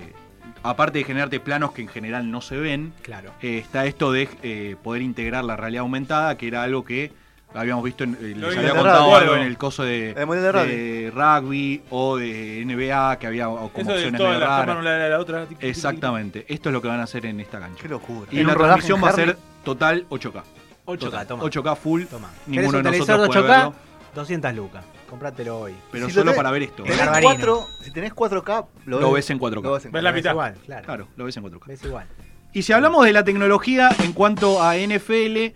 aparte 0.64 1.00
de 1.00 1.04
generarte 1.04 1.40
planos 1.40 1.72
que 1.72 1.82
en 1.82 1.88
general 1.88 2.30
no 2.30 2.42
se 2.42 2.58
ven, 2.58 2.94
Claro. 3.02 3.32
eh, 3.42 3.58
está 3.58 3.86
esto 3.86 4.12
de 4.12 4.30
eh, 4.44 4.76
poder 4.84 5.02
integrar 5.02 5.44
la 5.44 5.56
realidad 5.56 5.82
aumentada, 5.82 6.38
que 6.38 6.48
era 6.48 6.64
algo 6.64 6.86
que 6.86 7.12
habíamos 7.54 7.84
visto, 7.84 8.04
en, 8.04 8.18
eh, 8.22 8.34
les 8.36 8.58
había 8.58 8.72
contado 8.72 9.12
radio. 9.12 9.18
algo 9.18 9.36
en 9.36 9.42
el 9.44 9.58
coso 9.58 9.84
de, 9.84 10.14
de 10.14 10.26
de 10.26 11.12
rugby 11.14 11.82
o 11.90 12.18
de 12.18 12.64
NBA, 12.66 13.18
que 13.20 13.28
había 13.28 13.50
o 13.50 13.70
como 13.70 13.92
Eso 13.92 14.12
de 14.12 14.40
raras. 14.40 14.78
una 14.78 14.92
de 14.94 15.10
la 15.10 15.20
otra. 15.20 15.42
tic, 15.42 15.50
tic, 15.50 15.60
tic, 15.60 15.70
Exactamente, 15.70 16.46
esto 16.48 16.70
es 16.70 16.74
lo 16.74 16.82
que 16.82 16.88
van 16.88 17.00
a 17.00 17.04
hacer 17.04 17.26
en 17.26 17.40
esta 17.40 17.60
cancha. 17.60 17.82
Qué 17.82 17.90
locura. 17.90 18.28
Y 18.32 18.40
En 18.40 18.48
la 18.48 18.56
transmisión 18.56 19.04
va 19.04 19.10
a 19.10 19.14
ser 19.14 19.38
total 19.64 20.06
8K. 20.10 20.44
8K, 20.86 21.00
Total, 21.00 21.28
toma. 21.28 21.44
8K 21.44 21.76
full. 21.76 22.04
Toma. 22.06 22.30
Ninguno 22.48 22.78
de 22.80 22.84
¿Querés 22.84 23.02
un 23.02 23.08
nosotros 23.08 23.28
puede 23.28 23.42
8K? 23.42 23.48
verlo, 23.48 23.76
200 24.16 24.56
lucas. 24.56 24.86
Comprátelo 25.10 25.60
hoy. 25.60 25.76
pero 25.92 26.08
Si 26.08 26.14
solo 26.14 26.32
tenés- 26.32 26.36
para 26.38 26.52
ver 26.52 26.64
esto. 26.64 26.84
Tenés 26.84 27.00
Barbarino. 27.00 27.30
cuatro, 27.34 27.68
si 27.84 27.92
tenés 27.92 28.14
4K, 28.14 28.66
lo, 28.86 29.00
Lo 29.02 29.12
ves 29.12 29.30
en 29.30 29.40
4K. 29.40 29.62
Lo 29.68 29.74
ves 29.74 29.86
en 29.86 29.92
Ves 29.92 30.04
la 30.04 30.12
4K. 30.12 30.16
mitad. 30.16 30.32
Igual, 30.32 30.54
claro. 30.66 30.86
Claro, 30.86 31.08
lo 31.18 31.26
ves 31.26 31.38
en 31.38 31.44
4K. 31.44 31.68
Ves 31.68 31.84
igual. 31.84 32.08
Y 32.54 32.62
si 32.64 32.74
hablamos 32.74 33.06
de 33.06 33.14
la 33.14 33.24
tecnología 33.24 33.90
en 34.04 34.14
cuanto 34.14 34.62
a 34.64 34.76
NFL, 34.78 35.54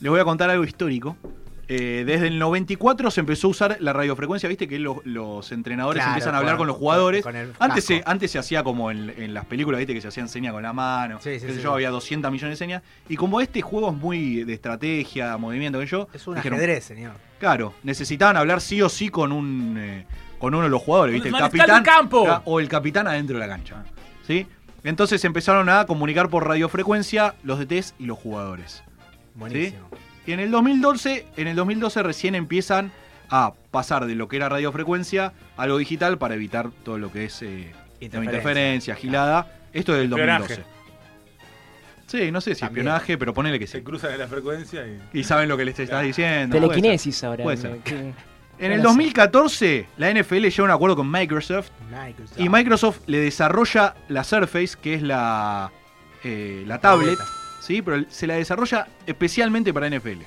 les 0.00 0.10
voy 0.10 0.20
a 0.20 0.24
contar 0.24 0.48
algo 0.50 0.64
histórico. 0.64 1.16
Eh, 1.70 2.04
desde 2.06 2.28
el 2.28 2.38
94 2.38 3.10
se 3.10 3.20
empezó 3.20 3.46
a 3.46 3.50
usar 3.50 3.76
la 3.80 3.92
radiofrecuencia, 3.92 4.48
viste 4.48 4.66
que 4.66 4.78
lo- 4.78 5.02
los 5.04 5.52
entrenadores 5.52 5.98
Claro, 6.00 6.12
empiezan 6.12 6.34
a 6.34 6.38
hablar 6.38 6.54
con- 6.54 6.60
con 6.60 6.66
los 6.68 6.76
jugadores. 6.78 7.22
con 7.22 7.36
antes, 7.58 7.84
se, 7.84 8.02
antes 8.06 8.30
se 8.30 8.38
hacía 8.38 8.64
como 8.64 8.90
en, 8.90 9.10
en 9.18 9.34
las 9.34 9.44
películas, 9.44 9.78
viste 9.78 9.92
que 9.92 10.00
se 10.00 10.08
hacían 10.08 10.28
señas 10.30 10.54
con 10.54 10.62
la 10.62 10.72
mano. 10.72 11.18
Sí, 11.20 11.34
sí, 11.38 11.46
qué 11.46 11.52
sé 11.52 11.56
sí, 11.58 11.62
yo, 11.62 11.74
había 11.74 11.90
200 11.90 12.32
millones 12.32 12.58
de 12.58 12.64
señas. 12.64 12.82
Y 13.08 13.16
como 13.16 13.42
este 13.42 13.60
juego 13.60 13.90
es 13.90 13.96
muy 13.96 14.44
de 14.44 14.54
estrategia, 14.54 15.36
movimiento 15.36 15.78
que 15.78 15.84
yo, 15.86 16.08
Es 16.14 16.26
un 16.26 16.36
dijeron, 16.36 16.58
ajedrez, 16.58 16.84
señor. 16.84 17.12
Claro, 17.38 17.74
necesitaban 17.82 18.38
hablar 18.38 18.62
sí 18.62 18.80
o 18.80 18.88
sí 18.88 19.10
con 19.10 19.30
un 19.32 19.76
eh, 19.78 20.06
con 20.38 20.54
uno 20.54 20.64
de 20.64 20.70
los 20.70 20.80
jugadores, 20.80 21.12
¿viste? 21.14 21.28
El 21.28 21.34
capitán 21.36 21.82
campo. 21.82 22.24
Ca- 22.24 22.42
o 22.46 22.60
el 22.60 22.68
capitán 22.68 23.08
adentro 23.08 23.38
de 23.38 23.46
la 23.46 23.48
cancha. 23.52 23.84
¿Sí? 24.26 24.46
Entonces 24.84 25.22
empezaron 25.26 25.68
a 25.68 25.84
comunicar 25.84 26.30
por 26.30 26.46
radiofrecuencia 26.46 27.34
los 27.42 27.58
DTs 27.58 27.94
y 27.98 28.06
los 28.06 28.16
jugadores. 28.18 28.82
Buenísimo. 29.34 29.88
Y 30.28 30.32
en 30.34 30.40
el 30.40 30.50
2012, 30.50 31.24
en 31.38 31.48
el 31.48 31.56
2012 31.56 32.02
recién 32.02 32.34
empiezan 32.34 32.92
a 33.30 33.54
pasar 33.70 34.04
de 34.04 34.14
lo 34.14 34.28
que 34.28 34.36
era 34.36 34.50
radiofrecuencia 34.50 35.32
a 35.56 35.66
lo 35.66 35.78
digital 35.78 36.18
para 36.18 36.34
evitar 36.34 36.68
todo 36.84 36.98
lo 36.98 37.10
que 37.10 37.24
es 37.24 37.40
eh, 37.40 37.72
Interferencia. 38.00 38.22
interferencia, 38.24 38.94
gilada. 38.94 39.52
Esto 39.72 39.92
es 39.94 40.00
del 40.00 40.10
Espionaje. 40.10 40.40
2012. 40.56 40.78
Sí, 42.08 42.30
no 42.30 42.42
sé 42.42 42.54
si 42.54 42.60
También. 42.60 42.86
espionaje, 42.88 43.16
pero 43.16 43.32
ponele 43.32 43.58
que 43.58 43.66
sí. 43.66 43.72
Se 43.72 43.82
cruzan 43.82 44.12
en 44.12 44.18
la 44.18 44.28
frecuencia 44.28 44.86
y. 44.86 45.18
Y 45.18 45.24
saben 45.24 45.48
lo 45.48 45.56
que 45.56 45.64
les 45.64 45.78
estás 45.78 46.02
diciendo. 46.02 46.54
Telequinesis 46.58 47.24
ahora. 47.24 47.42
Puede 47.44 47.56
me- 47.56 47.62
ser. 47.62 47.78
que- 47.78 47.94
En 48.60 48.72
el 48.72 48.80
Bueno, 48.80 48.82
sí. 48.82 48.96
2014, 48.98 49.86
la 49.96 50.10
NFL 50.10 50.34
llega 50.50 50.62
a 50.62 50.64
un 50.64 50.70
acuerdo 50.72 50.96
con 50.96 51.10
Microsoft 51.10 51.70
Microsoft. 51.90 52.38
y 52.38 52.48
Microsoft 52.50 52.98
le 53.06 53.18
desarrolla 53.20 53.94
la 54.08 54.24
Surface, 54.24 54.76
que 54.82 54.92
es 54.94 55.02
la, 55.02 55.70
eh, 56.22 56.64
la 56.66 56.78
tablet, 56.80 57.16
¿sí? 57.60 57.82
pero 57.82 58.04
se 58.08 58.26
la 58.26 58.34
desarrolla 58.34 58.86
especialmente 59.06 59.72
para 59.72 59.88
NFL. 59.88 60.22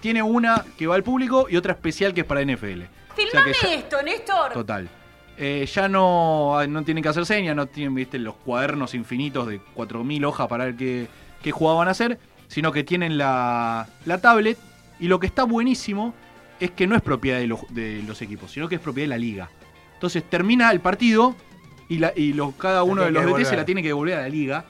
Tiene 0.00 0.22
una 0.22 0.64
que 0.76 0.86
va 0.86 0.94
al 0.94 1.02
público 1.02 1.46
y 1.50 1.56
otra 1.56 1.72
especial 1.72 2.14
que 2.14 2.20
es 2.20 2.26
para 2.26 2.40
NFL. 2.42 2.82
O 2.82 3.30
sea 3.30 3.44
que 3.44 3.52
ya- 3.52 3.74
esto, 3.74 4.02
Néstor. 4.02 4.52
Total. 4.52 4.88
Eh, 5.36 5.66
ya 5.72 5.88
no, 5.88 6.64
no 6.66 6.82
tienen 6.84 7.02
que 7.02 7.08
hacer 7.08 7.24
señas, 7.26 7.54
no 7.54 7.66
tienen 7.66 7.94
viste, 7.94 8.18
los 8.18 8.34
cuadernos 8.36 8.94
infinitos 8.94 9.46
de 9.46 9.60
4.000 9.74 10.24
hojas 10.24 10.48
para 10.48 10.64
ver 10.66 10.76
qué, 10.76 11.06
qué 11.42 11.52
jugada 11.52 11.78
van 11.78 11.88
a 11.88 11.90
hacer, 11.92 12.18
sino 12.48 12.72
que 12.72 12.82
tienen 12.84 13.18
la, 13.18 13.88
la 14.04 14.20
tablet 14.20 14.58
y 14.98 15.06
lo 15.06 15.20
que 15.20 15.26
está 15.28 15.44
buenísimo 15.44 16.12
es 16.58 16.72
que 16.72 16.88
no 16.88 16.96
es 16.96 17.02
propiedad 17.02 17.38
de 17.38 17.46
los, 17.46 17.60
de 17.72 18.02
los 18.04 18.20
equipos, 18.22 18.50
sino 18.50 18.68
que 18.68 18.76
es 18.76 18.80
propiedad 18.80 19.04
de 19.04 19.14
la 19.14 19.18
liga. 19.18 19.48
Entonces 19.94 20.24
termina 20.28 20.70
el 20.72 20.80
partido 20.80 21.36
y, 21.88 21.98
la, 21.98 22.12
y 22.16 22.32
los, 22.32 22.54
cada 22.56 22.82
uno 22.82 23.02
de 23.02 23.10
los 23.12 23.24
DT 23.24 23.44
se 23.44 23.56
la 23.56 23.64
tiene 23.64 23.80
que 23.82 23.88
devolver 23.88 24.18
a 24.18 24.22
la 24.22 24.28
liga. 24.28 24.64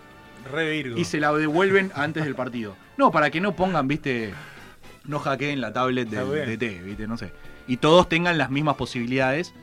Y 0.97 1.05
se 1.05 1.21
la 1.21 1.33
devuelven 1.33 1.93
antes 1.95 2.25
del 2.25 2.35
partido. 2.35 2.77
No, 2.97 3.11
para 3.11 3.31
que 3.31 3.41
no 3.41 3.55
pongan, 3.55 3.87
viste, 3.89 4.33
no 5.05 5.19
hackeen 5.19 5.61
la 5.61 5.73
tablet 5.73 6.09
del 6.09 6.25
bien. 6.31 6.59
DT, 6.59 6.83
viste, 6.85 7.07
no 7.07 7.17
sé. 7.17 7.33
Y 7.67 7.77
todos 7.79 8.09
tengan 8.09 8.39
las 8.39 8.51
mismas 8.51 8.77
posibilidades, 8.77 9.55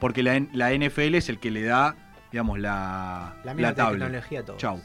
porque 0.00 0.22
la, 0.22 0.40
la 0.52 0.72
NFL 0.74 1.14
es 1.16 1.28
el 1.28 1.38
que 1.38 1.50
le 1.50 1.62
da, 1.62 1.94
digamos, 2.30 2.58
la, 2.58 3.34
La 3.44 3.54
misma 3.54 3.74
tablet. 3.74 4.00
tecnología 4.02 4.40
a 4.40 4.44
todos. 4.44 4.60
Chau. 4.60 4.80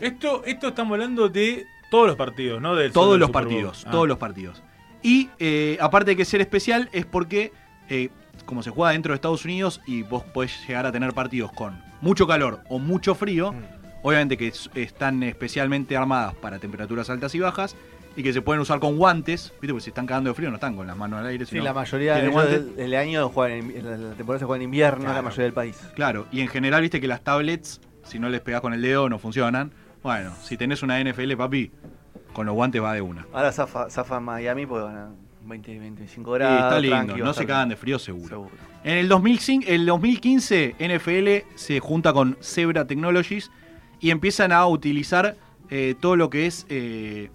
Esto, 0.00 0.42
esto 0.44 0.68
estamos 0.68 0.92
hablando 0.94 1.28
de 1.28 1.64
todos 1.90 2.06
los 2.08 2.16
partidos, 2.16 2.60
¿no? 2.60 2.74
Del 2.76 2.92
Todos 2.92 3.18
los 3.18 3.30
partidos, 3.30 3.84
Ah. 3.86 3.90
todos 3.90 4.06
los 4.08 4.18
partidos. 4.18 4.62
Y 5.02 5.30
eh, 5.38 5.78
aparte 5.80 6.10
de 6.10 6.16
que 6.16 6.24
ser 6.24 6.40
especial, 6.40 6.88
es 6.92 7.06
porque, 7.06 7.52
eh, 7.88 8.10
como 8.44 8.62
se 8.62 8.70
juega 8.70 8.92
dentro 8.92 9.12
de 9.12 9.14
Estados 9.14 9.44
Unidos 9.44 9.80
y 9.86 10.02
vos 10.02 10.24
podés 10.24 10.66
llegar 10.66 10.84
a 10.86 10.92
tener 10.92 11.12
partidos 11.14 11.52
con 11.52 11.80
mucho 12.00 12.26
calor 12.26 12.60
o 12.68 12.78
mucho 12.78 13.14
frío, 13.14 13.52
Mm. 13.52 13.77
Obviamente 14.02 14.36
que 14.36 14.48
es- 14.48 14.70
están 14.74 15.22
especialmente 15.22 15.96
armadas 15.96 16.34
para 16.34 16.58
temperaturas 16.58 17.08
altas 17.10 17.34
y 17.34 17.40
bajas 17.40 17.76
y 18.16 18.22
que 18.22 18.32
se 18.32 18.42
pueden 18.42 18.60
usar 18.60 18.80
con 18.80 18.96
guantes, 18.96 19.52
¿viste? 19.60 19.68
Porque 19.68 19.82
si 19.84 19.90
están 19.90 20.06
cagando 20.06 20.30
de 20.30 20.34
frío 20.34 20.48
no 20.50 20.56
están 20.56 20.74
con 20.74 20.86
las 20.86 20.96
manos 20.96 21.20
al 21.20 21.26
aire, 21.26 21.44
Sí, 21.44 21.50
sino- 21.52 21.64
la 21.64 21.72
mayoría 21.74 22.14
de 22.14 22.20
¿Tiene 22.22 22.34
ellos 22.34 22.42
guantes? 22.50 22.66
del, 22.66 22.90
del 22.90 22.94
año 22.98 23.28
juegan 23.28 23.58
en, 23.58 23.70
en 23.76 24.08
la 24.10 24.14
temporada 24.14 24.38
se 24.40 24.44
juega 24.46 24.56
en 24.56 24.62
invierno, 24.62 25.00
Claro. 25.04 25.14
la 25.16 25.22
mayoría 25.22 25.44
del 25.44 25.52
país. 25.52 25.76
Claro, 25.94 26.26
y 26.32 26.40
en 26.40 26.48
general, 26.48 26.82
viste 26.82 27.00
que 27.00 27.06
las 27.06 27.22
tablets, 27.22 27.80
si 28.04 28.18
no 28.18 28.28
les 28.28 28.40
pegás 28.40 28.60
con 28.60 28.72
el 28.72 28.82
dedo, 28.82 29.08
no 29.08 29.18
funcionan. 29.18 29.72
Bueno, 30.02 30.32
si 30.42 30.56
tenés 30.56 30.82
una 30.82 30.98
NFL, 31.00 31.36
papi, 31.36 31.70
con 32.32 32.46
los 32.46 32.54
guantes 32.54 32.82
va 32.82 32.92
de 32.94 33.00
una. 33.02 33.26
Ahora 33.32 33.52
zafa, 33.52 33.88
zafa 33.90 34.18
Miami 34.20 34.64
porque 34.66 34.84
van 34.84 34.96
a 34.96 35.08
20, 35.44 35.78
25 35.78 36.30
Sí, 36.32 36.38
grados. 36.38 36.62
está 36.64 36.80
lindo, 36.80 36.96
tranqui, 37.06 37.22
no 37.22 37.32
se 37.34 37.46
cagan 37.46 37.68
de 37.70 37.76
frío 37.76 37.98
seguro. 37.98 38.28
Seguro. 38.28 38.50
En 38.84 38.96
el, 38.98 39.08
2005, 39.08 39.64
el 39.68 39.86
2015, 39.86 40.74
NFL 40.78 41.46
se 41.56 41.80
junta 41.80 42.12
con 42.12 42.36
Zebra 42.42 42.86
Technologies 42.86 43.50
y 44.00 44.10
empiezan 44.10 44.52
a 44.52 44.66
utilizar 44.66 45.36
eh, 45.70 45.94
todo 46.00 46.16
lo 46.16 46.30
que 46.30 46.46
es 46.46 46.66
eh, 46.68 47.30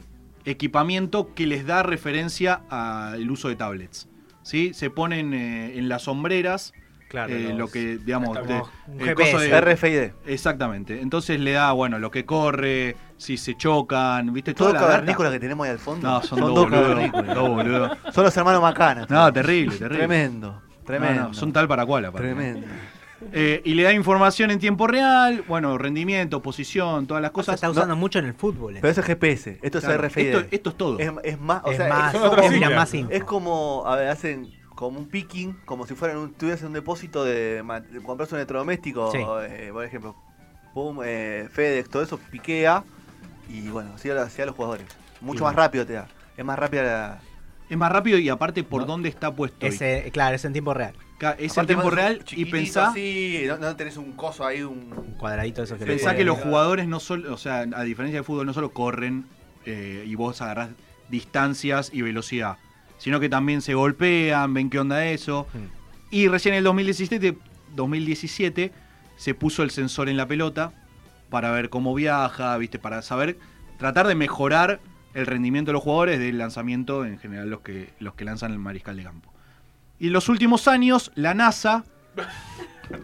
equipamiento 0.45 1.33
que 1.33 1.47
les 1.47 1.65
da 1.65 1.83
referencia 1.83 2.61
al 2.69 3.29
uso 3.29 3.49
de 3.49 3.55
tablets. 3.55 4.07
¿sí? 4.41 4.73
Se 4.73 4.89
ponen 4.89 5.33
eh, 5.33 5.77
en 5.77 5.89
las 5.89 6.03
sombreras 6.03 6.73
Claro, 7.09 7.31
eh, 7.31 7.49
los- 7.49 7.57
lo 7.59 7.67
que, 7.67 7.97
digamos, 7.99 8.35
de- 8.47 8.61
un 8.87 8.99
GPS. 8.99 9.31
coso 9.33 9.43
de- 9.43 9.61
RFID. 9.61 10.11
Exactamente. 10.25 10.99
Entonces 10.99 11.39
le 11.39 11.51
da, 11.51 11.71
bueno, 11.71 11.99
lo 11.99 12.09
que 12.09 12.25
corre, 12.25 12.95
si 13.17 13.37
se 13.37 13.55
chocan, 13.55 14.33
¿viste? 14.33 14.55
Todos 14.55 14.71
Toda 14.71 14.81
los 14.81 14.89
cavernícolas 14.91 15.31
que 15.31 15.39
tenemos 15.39 15.65
ahí 15.65 15.71
al 15.73 15.79
fondo. 15.79 16.07
No, 16.09 16.23
son, 16.23 16.39
dos, 16.39 16.67
cavernícolas. 16.71 17.35
Dos 17.35 17.49
boludos. 17.49 17.97
Son 18.11 18.23
los 18.23 18.35
hermanos 18.35 18.63
Macanas. 18.63 19.07
No, 19.11 19.31
terrible, 19.31 19.77
terrible. 19.77 19.97
Tremendo. 20.07 20.61
Tremendo. 20.83 21.21
No, 21.21 21.27
no, 21.27 21.33
son 21.35 21.53
tal 21.53 21.67
para 21.67 21.85
cual, 21.85 22.05
aparte. 22.05 22.27
Tremendo. 22.27 22.65
Eh, 23.31 23.61
y 23.63 23.73
le 23.75 23.83
da 23.83 23.93
información 23.93 24.51
en 24.51 24.59
tiempo 24.59 24.87
real, 24.87 25.43
bueno, 25.47 25.77
rendimiento, 25.77 26.41
posición, 26.41 27.07
todas 27.07 27.21
las 27.21 27.31
cosas. 27.31 27.55
está 27.55 27.69
usando 27.69 27.95
mucho 27.95 28.19
en 28.19 28.25
el 28.25 28.33
fútbol. 28.33 28.73
Pero 28.75 28.87
eso 28.89 29.01
es 29.01 29.07
GPS. 29.07 29.59
Esto 29.61 29.77
es 29.77 29.83
Claro, 29.85 30.03
RFID. 30.07 30.27
Esto, 30.27 30.47
esto 30.51 30.69
es 30.71 30.77
todo. 30.77 30.99
es, 30.99 31.11
es 31.23 31.39
más, 31.39 31.61
o 31.63 31.71
es 31.71 31.77
sea, 31.77 31.89
más, 31.89 32.13
es, 32.13 32.21
es 32.21 32.69
más 32.75 32.93
es 32.93 33.23
como, 33.23 33.83
a 33.85 33.95
ver, 33.95 34.09
hacen 34.09 34.51
como 34.75 34.99
un 34.99 35.07
picking, 35.07 35.53
como 35.65 35.85
si 35.87 35.93
fueran 35.95 36.17
un, 36.17 36.33
tuvieras 36.33 36.61
un 36.63 36.73
depósito 36.73 37.23
de, 37.23 37.61
de 37.91 38.01
comprarse 38.01 38.35
un 38.35 38.39
electrodoméstico, 38.39 39.11
Sí. 39.11 39.19
eh, 39.19 39.69
por 39.71 39.85
ejemplo, 39.85 40.15
pum, 40.73 40.99
eh, 41.05 41.47
FedEx, 41.51 41.89
todo 41.89 42.03
eso 42.03 42.17
piquea 42.17 42.83
y 43.49 43.69
bueno, 43.69 43.91
así 43.95 44.09
a, 44.09 44.15
los 44.15 44.55
jugadores. 44.55 44.85
Mucho 45.21 45.43
más 45.43 45.55
rápido 45.55 45.85
te 45.85 45.93
da. 45.93 46.07
Es 46.35 46.43
más 46.43 46.57
rápida 46.57 46.83
la. 46.83 47.19
Es 47.69 47.77
más 47.77 47.91
rápido 47.91 48.17
y 48.17 48.29
aparte 48.29 48.63
por 48.63 48.81
No. 48.81 48.87
dónde 48.87 49.09
está 49.09 49.33
puesto. 49.33 49.65
Ese, 49.65 50.09
claro, 50.13 50.35
es 50.35 50.45
en 50.45 50.53
tiempo 50.53 50.73
real. 50.73 50.93
Es 51.37 51.57
en 51.57 51.65
tiempo 51.67 51.89
real 51.89 52.23
y 52.31 52.45
pensá, 52.45 52.89
así, 52.89 53.43
no, 53.47 53.57
no 53.57 53.75
tenés 53.75 53.95
un 53.97 54.11
coso 54.13 54.45
ahí, 54.45 54.61
un. 54.61 54.91
Un 54.93 55.13
cuadradito 55.13 55.61
de 55.61 55.65
esos 55.65 55.77
que 55.77 55.85
pensá 55.85 56.15
que 56.15 56.25
los 56.25 56.39
jugadores 56.39 56.87
no 56.87 56.99
solo, 56.99 57.33
o 57.33 57.37
sea, 57.37 57.59
a 57.59 57.83
diferencia 57.83 58.19
del 58.19 58.25
fútbol, 58.25 58.45
no 58.45 58.53
solo 58.53 58.71
corren 58.71 59.25
eh, 59.65 60.03
y 60.05 60.15
vos 60.15 60.41
agarrás 60.41 60.69
distancias 61.09 61.91
y 61.93 62.01
velocidad, 62.01 62.57
sino 62.97 63.19
que 63.19 63.29
también 63.29 63.61
se 63.61 63.73
golpean, 63.73 64.53
ven 64.53 64.69
qué 64.69 64.79
onda 64.79 65.05
eso. 65.05 65.47
Hmm. 65.53 65.67
Y 66.11 66.27
recién 66.27 66.55
en 66.55 66.59
el 66.59 66.63
2017, 66.65 67.37
2017 67.75 68.71
se 69.15 69.33
puso 69.33 69.63
el 69.63 69.71
sensor 69.71 70.09
en 70.09 70.17
la 70.17 70.27
pelota 70.27 70.73
para 71.29 71.51
ver 71.51 71.69
cómo 71.69 71.93
viaja, 71.95 72.57
¿viste? 72.57 72.79
Para 72.79 73.01
saber, 73.01 73.37
tratar 73.77 74.07
de 74.07 74.15
mejorar 74.15 74.81
el 75.13 75.25
rendimiento 75.25 75.69
de 75.69 75.73
los 75.73 75.83
jugadores 75.83 76.19
del 76.19 76.37
lanzamiento, 76.37 77.05
en 77.05 77.19
general 77.19 77.49
los 77.49 77.61
que, 77.61 77.93
los 77.99 78.13
que 78.15 78.25
lanzan 78.25 78.51
el 78.51 78.59
mariscal 78.59 78.97
de 78.97 79.03
campo. 79.03 79.31
Y 79.99 80.07
en 80.07 80.13
los 80.13 80.27
últimos 80.29 80.67
años, 80.67 81.11
la 81.15 81.33
NASA, 81.33 81.83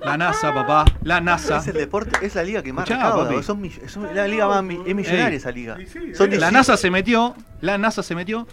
la 0.04 0.18
NASA, 0.18 0.54
papá, 0.54 0.86
la 1.04 1.22
NASA, 1.22 1.58
Es 1.58 1.68
el 1.68 1.74
deporte, 1.76 2.26
es 2.26 2.36
la 2.36 2.44
liga 2.44 2.62
que 2.64 2.74
más 2.74 2.90
Escuchá, 2.90 3.06
recauda. 3.12 3.44
Son, 3.44 3.70
son 3.88 4.16
la 4.16 4.28
liga 4.28 4.48
más 4.48 4.64
es 4.86 4.96
millonaria 4.96 5.30
Ey. 5.30 5.36
esa 5.36 5.52
liga. 5.52 5.78
Sí, 5.78 5.86
sí, 5.88 6.00
Son 6.16 6.30
la 6.30 6.38
la 6.38 6.50
17 6.50 6.52
NASA 6.52 6.78
se 6.78 6.92
metió, 6.92 7.36
la 7.62 7.78
NASA 7.78 8.04
se 8.04 8.16
metió 8.16 8.48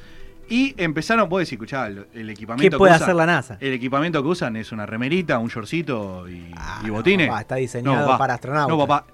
y 0.48 0.74
empezaron, 0.80 1.28
puedes 1.28 1.48
decir, 1.48 1.56
escuchá, 1.56 1.88
el, 1.88 2.06
el 2.14 2.26
¿Qué 2.26 2.32
equipamiento 2.32 2.78
puede 2.78 2.92
que 2.92 2.96
usan- 2.96 3.02
hacer 3.04 3.14
la 3.16 3.26
NASA? 3.26 3.56
El 3.60 3.72
equipamiento 3.72 4.22
que 4.22 4.28
usan 4.28 4.54
es 4.56 4.70
una 4.70 4.86
remerita, 4.86 5.38
un 5.38 5.48
shortcito 5.48 6.28
y, 6.28 6.52
Ah, 6.56 6.80
y 6.84 6.86
no, 6.86 6.92
botines. 6.94 7.28
papá, 7.28 7.40
está 7.40 7.54
diseñado 7.56 8.06
papá. 8.06 8.18
para 8.18 8.34
astronautas. 8.34 8.68
No, 8.78 8.86
papá. 8.86 9.06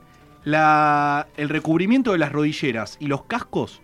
La, 0.45 1.27
el 1.37 1.49
recubrimiento 1.49 2.13
de 2.13 2.19
las 2.19 2.33
rodilleras 2.33 2.97
y 3.01 3.07
los 3.07 3.25
cascos 3.25 3.81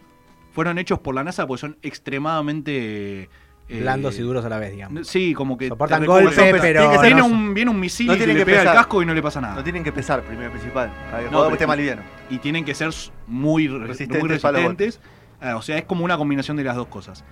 fueron 0.58 0.76
hechos 0.78 0.98
por 0.98 1.14
la 1.14 1.22
NASA 1.22 1.46
porque 1.46 1.60
son 1.60 1.78
extremadamente... 1.82 3.22
eh, 3.68 3.80
Blandos 3.80 4.18
y 4.18 4.22
duros 4.22 4.44
a 4.44 4.48
la 4.48 4.58
vez, 4.58 4.72
digamos. 4.72 5.06
Sí, 5.06 5.32
como 5.34 5.56
que... 5.56 5.68
Soportan 5.68 6.00
te 6.00 6.06
recubren. 6.06 6.24
golpe, 6.24 6.40
Son 6.40 6.50
pes- 6.50 6.60
pero 6.60 6.90
que 6.90 6.96
no 6.96 7.02
viene, 7.02 7.22
un, 7.22 7.54
viene 7.54 7.70
un 7.70 7.78
misil 7.78 8.08
No 8.08 8.14
y 8.14 8.16
tienen 8.16 8.34
le 8.36 8.40
que 8.40 8.46
pega 8.46 8.58
pesar. 8.62 8.74
el 8.74 8.78
casco 8.80 9.00
y 9.02 9.06
no 9.06 9.14
le 9.14 9.22
pasa 9.22 9.40
nada. 9.40 9.54
No 9.54 9.62
tienen 9.62 9.84
que 9.84 9.92
pesar, 9.92 10.22
primero 10.22 10.50
principal. 10.50 10.92
Para 11.12 11.30
No, 11.30 11.48
más 11.48 11.76
liviano. 11.76 12.02
y 12.28 12.38
tienen 12.38 12.64
que 12.64 12.74
ser 12.74 12.90
muy, 13.28 13.68
resistentes. 13.68 15.00
Ah, 15.40 15.54
o 15.54 15.62
sea, 15.62 15.78
es 15.78 15.84
como 15.84 16.04
una 16.04 16.16
combinación 16.16 16.56
de 16.56 16.64
las 16.64 16.74
dos 16.74 16.88
cosas. 16.88 17.24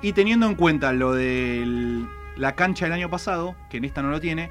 Y 0.00 0.12
teniendo 0.14 0.46
en 0.46 0.56
cuenta 0.56 0.92
lo 0.92 1.12
de 1.12 2.02
la 2.36 2.56
cancha 2.56 2.86
del 2.86 2.94
año 2.94 3.08
pasado, 3.10 3.54
que 3.70 3.76
en 3.76 3.84
esta 3.84 4.02
no 4.02 4.10
lo 4.10 4.20
tiene, 4.20 4.50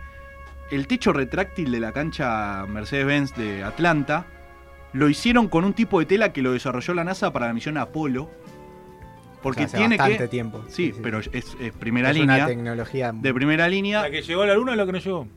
el 0.72 0.88
techo 0.88 1.12
retráctil 1.12 1.70
de 1.72 1.82
la 1.82 1.92
cancha 1.92 2.66
Mercedes-Benz 2.70 3.36
de 3.36 3.64
Atlanta 3.66 4.26
lo 4.94 5.10
hicieron 5.10 5.48
con 5.48 5.64
un 5.66 5.74
tipo 5.74 6.00
de 6.00 6.06
tela 6.06 6.34
que 6.34 6.42
lo 6.42 6.52
desarrolló 6.54 6.94
la 6.94 7.04
NASA 7.04 7.32
para 7.32 7.48
la 7.48 7.54
misión 7.54 7.78
Apolo. 7.78 8.30
Porque 9.42 9.64
O 9.66 9.68
sea, 9.68 9.70
hace 9.70 9.78
tiene 9.78 9.98
bastante 9.98 10.24
que. 10.26 10.28
tiempo. 10.28 10.64
Sí, 10.70 10.94
pero 11.02 11.20
es, 11.20 11.30
es 11.34 11.72
primera 11.80 12.12
es 12.12 12.16
línea. 12.18 12.36
una 12.38 12.48
tecnología. 12.48 13.12
De 13.14 13.34
primera 13.34 13.68
línea 13.68 14.04
La 14.04 14.12
que 14.12 14.22
llegó 14.22 14.44
a 14.44 14.46
la 14.48 14.54
luna 14.54 14.74
es 14.74 14.78
la 14.78 14.86
que 14.86 14.92
no 14.92 15.00
llegó. 15.00 15.28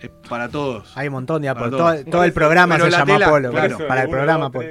es 0.00 0.10
para 0.28 0.48
todos. 0.48 0.96
Hay 0.96 1.06
un 1.08 1.14
montón 1.14 1.40
de 1.42 1.48
Apolo. 1.48 1.76
Todo, 1.76 2.04
todo 2.06 2.24
el 2.24 2.32
programa 2.32 2.74
Pero 2.74 2.86
se 2.86 2.90
la 2.90 2.98
llama 2.98 3.12
tela, 3.14 3.26
Apolo. 3.28 3.50
claro. 3.52 3.68
claro, 3.76 3.88
para 3.88 4.00
el 4.02 4.08
Uno, 4.08 4.16
programa 4.16 4.46
Apolo. 4.46 4.68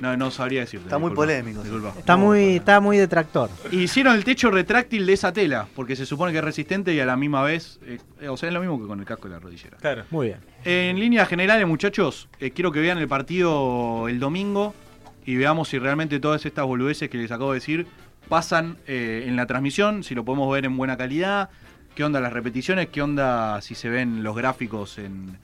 No, 0.00 0.16
no 0.16 0.30
sabría 0.30 0.60
decirte. 0.60 0.86
Está 0.86 0.98
muy 0.98 1.10
disculpa, 1.10 1.32
polémico. 1.32 1.62
disculpa. 1.62 1.94
Está 1.98 2.16
muy, 2.16 2.56
está 2.56 2.80
muy 2.80 2.96
detractor. 2.98 3.50
Hicieron 3.70 4.14
el 4.14 4.24
techo 4.24 4.50
retráctil 4.50 5.06
de 5.06 5.12
esa 5.12 5.32
tela, 5.32 5.66
porque 5.74 5.96
se 5.96 6.06
supone 6.06 6.32
que 6.32 6.38
es 6.38 6.44
resistente 6.44 6.94
y 6.94 7.00
a 7.00 7.06
la 7.06 7.16
misma 7.16 7.42
vez, 7.42 7.80
eh, 7.84 8.28
o 8.28 8.36
sea, 8.36 8.48
es 8.48 8.54
lo 8.54 8.60
mismo 8.60 8.80
que 8.80 8.86
con 8.86 9.00
el 9.00 9.06
casco 9.06 9.28
de 9.28 9.34
la 9.34 9.40
rodillera. 9.40 9.76
Claro. 9.78 10.04
Muy 10.10 10.28
bien. 10.28 10.38
En 10.64 10.98
líneas 11.00 11.28
generales, 11.28 11.66
muchachos, 11.66 12.28
eh, 12.40 12.50
quiero 12.52 12.70
que 12.72 12.80
vean 12.80 12.98
el 12.98 13.08
partido 13.08 14.08
el 14.08 14.20
domingo 14.20 14.74
y 15.26 15.36
veamos 15.36 15.68
si 15.68 15.78
realmente 15.78 16.20
todas 16.20 16.46
estas 16.46 16.64
boludeces 16.64 17.10
que 17.10 17.18
les 17.18 17.30
acabo 17.30 17.52
de 17.52 17.56
decir 17.58 17.86
pasan 18.28 18.76
eh, 18.86 19.24
en 19.26 19.36
la 19.36 19.46
transmisión, 19.46 20.04
si 20.04 20.14
lo 20.14 20.24
podemos 20.24 20.52
ver 20.52 20.64
en 20.64 20.76
buena 20.76 20.96
calidad, 20.96 21.48
qué 21.94 22.04
onda 22.04 22.20
las 22.20 22.32
repeticiones, 22.32 22.88
qué 22.88 23.02
onda 23.02 23.60
si 23.62 23.74
se 23.74 23.88
ven 23.88 24.22
los 24.22 24.36
gráficos 24.36 24.98
en, 24.98 25.38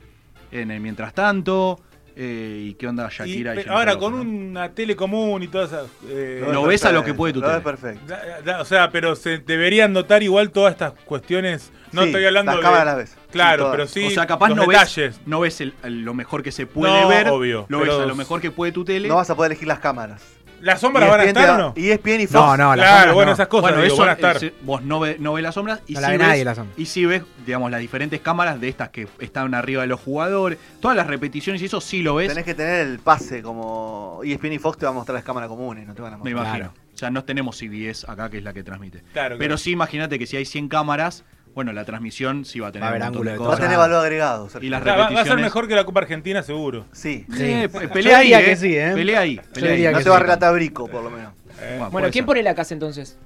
en 0.53 0.71
el 0.71 0.81
mientras 0.81 1.15
tanto, 1.15 1.81
eh, 2.17 2.67
y 2.69 2.75
qué 2.75 2.87
onda 2.87 3.09
Y, 3.11 3.15
Shakira. 3.17 3.53
y 3.53 3.57
Jennifer 3.57 3.73
ahora 3.73 3.97
con 3.99 4.13
¿no? 4.15 4.21
una 4.23 4.71
tele 4.73 4.95
común 4.97 5.43
y 5.43 5.49
todas 5.49 5.73
esas. 5.73 5.87
eh, 6.09 6.47
Lo 6.53 6.63
ves 6.65 6.85
a 6.85 6.93
lo 6.93 7.05
que 7.05 7.15
puede 7.15 7.33
tu 7.33 7.41
tele. 7.41 7.61
perfecto. 7.61 8.01
da- 8.07 8.41
da- 8.45 8.61
o 8.61 8.65
sea, 8.65 8.91
pero 8.91 9.17
se 9.17 9.39
deberían 9.39 9.93
notar 9.93 10.23
igual 10.23 10.51
todas 10.51 10.73
estas 10.73 10.93
cuestiones. 11.05 11.73
No 11.93 12.03
Sí, 12.03 12.09
estoy 12.09 12.25
hablando 12.25 12.53
las 12.61 12.79
de. 12.79 12.85
las 12.85 12.97
ves. 12.97 13.17
Claro, 13.31 13.65
Sí, 13.67 13.71
pero 13.73 13.87
sí. 13.87 14.07
o 14.07 14.11
sea, 14.11 14.27
capaz 14.27 14.49
los 14.49 14.57
no 14.59 14.67
detalles. 14.67 15.17
ves, 15.19 15.27
no 15.27 15.41
ves 15.41 15.61
el- 15.61 15.75
el- 15.85 16.03
lo 16.03 16.15
mejor 16.15 16.43
que 16.43 16.51
se 16.53 16.67
puede 16.67 17.01
No, 17.03 17.09
ver, 17.09 17.29
obvio, 17.29 17.67
lo 17.69 17.81
ves 17.81 17.91
a 17.91 18.07
lo 18.07 18.15
mejor 18.17 18.41
que 18.41 18.51
puede 18.51 18.73
tu 18.73 18.85
tele. 18.85 19.09
No 19.09 19.17
vas 19.17 19.31
a 19.31 19.37
poder 19.37 19.53
elegir 19.53 19.69
las 19.69 19.79
cámaras. 19.81 20.23
¿Las 20.65 20.81
sombras 20.81 21.11
van 21.11 21.21
a 21.21 21.25
estar 21.25 21.51
o 21.51 21.59
no? 21.59 21.73
ESPN 21.77 22.21
y 22.23 22.27
Fox. 22.27 22.33
No, 22.35 22.57
no, 22.57 22.75
las 22.77 22.85
Claro, 22.87 22.97
sombras 22.99 23.15
bueno, 23.15 23.27
no. 23.31 23.35
esas 23.35 23.49
cosas 23.49 23.63
Bueno, 23.71 23.83
digo, 23.83 23.95
eso 23.95 24.03
van 24.03 24.09
a 24.11 24.13
estar. 24.15 24.45
eh, 24.45 24.55
vos 24.63 24.83
no 24.83 24.99
ves 25.01 25.21
no 25.21 25.33
ves 25.35 25.43
las 25.43 25.55
sombras 25.55 25.81
y 25.87 25.95
No 25.95 26.01
ve 26.01 26.09
ves, 26.09 26.19
nadie, 26.19 26.45
la 26.45 26.55
sombra. 26.55 26.75
y 26.77 26.87
sí 26.87 27.05
ves, 27.07 27.23
digamos, 27.47 27.71
las 27.71 27.81
diferentes 27.81 28.21
cámaras 28.21 28.61
de 28.61 28.69
estas 28.69 28.89
que 28.89 29.07
están 29.19 29.55
arriba 29.55 29.83
de 29.83 29.89
los 29.89 30.01
jugadores, 30.01 30.59
todas 30.81 30.97
las 30.97 31.07
repeticiones 31.07 31.61
y 31.63 31.67
eso 31.67 31.81
sí 31.81 32.03
lo 32.03 32.15
ves, 32.17 32.29
Tenés 32.29 32.45
que 32.45 32.55
tener 32.55 32.87
el 32.87 32.99
pase 32.99 33.43
como 33.43 34.21
ESPN 34.25 34.53
y 34.55 34.59
Fox 34.59 34.79
te 34.79 34.87
va 34.87 34.91
a 34.91 34.95
mostrar 34.95 35.15
las 35.15 35.25
cámaras 35.25 35.49
comunes, 35.49 35.87
no 35.87 35.95
te 35.95 36.03
van 36.03 36.15
a 36.15 36.17
me 36.19 36.33
mostrar. 36.35 36.57
imagino. 36.57 36.75
O 36.95 36.97
sea, 36.97 37.11
no 37.11 37.25
tenemos 37.25 37.57
CBS 37.59 38.07
acá 38.11 38.31
que 38.31 38.39
es 38.39 38.45
la 38.45 38.53
que 38.53 38.63
transmite. 38.63 39.01
Claro, 39.13 39.37
Pero 39.37 39.49
claro. 39.49 39.59
sí, 39.59 39.73
imagínate 39.73 40.19
que 40.19 40.27
si 40.27 40.37
hay 40.37 40.45
100 40.45 40.69
cámaras, 40.69 41.25
bueno, 41.55 41.73
la 41.73 41.85
transmisión 41.85 42.45
sí 42.45 42.61
va 42.61 42.69
a 42.69 42.73
tener 42.73 42.83
Va 42.85 42.87
a 42.89 42.91
haber 42.91 43.03
ángulo 43.03 43.31
de 43.33 43.39
Va 43.39 43.55
a 43.55 43.59
tener 43.59 43.77
valor 43.79 44.03
agregado. 44.05 44.49
Sergio. 44.51 44.67
Y 44.67 44.71
las 44.71 44.81
O 44.81 44.85
sea, 44.85 44.93
va, 44.95 44.99
va 44.99 45.05
a 45.05 45.09
ser 45.09 45.15
repeticiones. 45.17 45.45
mejor 45.45 45.69
que 45.69 45.75
la 45.75 45.85
Copa 45.85 46.01
Argentina, 46.01 46.43
seguro. 46.43 46.87
Sí. 46.93 47.27
Eh, 47.39 47.69
Sí. 47.71 47.79
pe- 47.79 47.85
Yo 47.87 47.93
pelea 47.93 48.19
ahí, 48.19 48.35
eh. 48.35 48.45
que 48.45 48.57
sí, 48.57 48.77
¿eh? 48.77 48.93
Pelea 48.95 49.21
ahí. 49.21 49.37
Yo 49.37 49.43
pelea 49.53 49.73
ahí. 49.89 49.93
No 49.93 49.99
que 49.99 50.05
te 50.05 50.11
va 50.11 50.17
a 50.17 50.21
relatar 50.21 50.53
Brico, 50.55 50.89
por 50.89 51.03
lo 51.05 51.11
menos. 51.11 51.33
Eh. 51.33 51.37
Bueno, 51.59 51.79
Bueno, 51.79 51.91
puede 51.91 52.11
¿quién 52.11 52.23
ser. 52.23 52.27
pone 52.27 52.43
la 52.43 52.55
casa 52.55 52.75
entonces? 52.75 53.17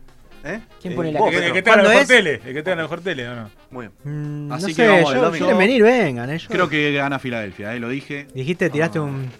¿Eh? 0.45 0.61
¿Quién 0.81 0.93
Eh, 0.93 0.97
pone 0.97 1.11
la 1.13 1.19
vos, 1.19 1.33
El 1.35 1.41
que, 1.41 1.47
el 1.47 1.53
que 1.53 1.63
tenga 1.63 1.77
la 1.79 1.83
¿Cuándo 1.83 1.89
mejor 1.99 2.03
es? 2.03 2.09
tele. 2.09 2.35
El 2.45 2.55
que 2.55 2.63
tenga 2.63 2.77
la 2.77 2.83
mejor 2.83 3.01
tele, 3.01 3.29
¿o 3.29 3.35
no? 3.35 3.51
Muy 3.71 3.89
bien. 3.89 4.47
Mm, 4.49 4.53
Así 4.53 4.63
no 4.63 4.69
que 4.69 4.75
sé, 4.75 4.87
vamos 4.89 5.11
al 5.15 5.21
yo, 5.23 5.31
quieren 5.33 5.59
venir, 5.59 5.83
vengan. 5.83 6.31
eh, 6.31 6.39
yo- 6.39 6.49
Creo 6.49 6.69
que 6.69 6.93
gana 6.93 7.19
Filadelfia, 7.19 7.75
eh, 7.75 7.81
lo 7.81 7.89
dije. 7.89 8.29
Dijiste, 8.35 8.71
tiraste 8.71 8.99
Ah. 8.99 9.03
un, 9.03 9.31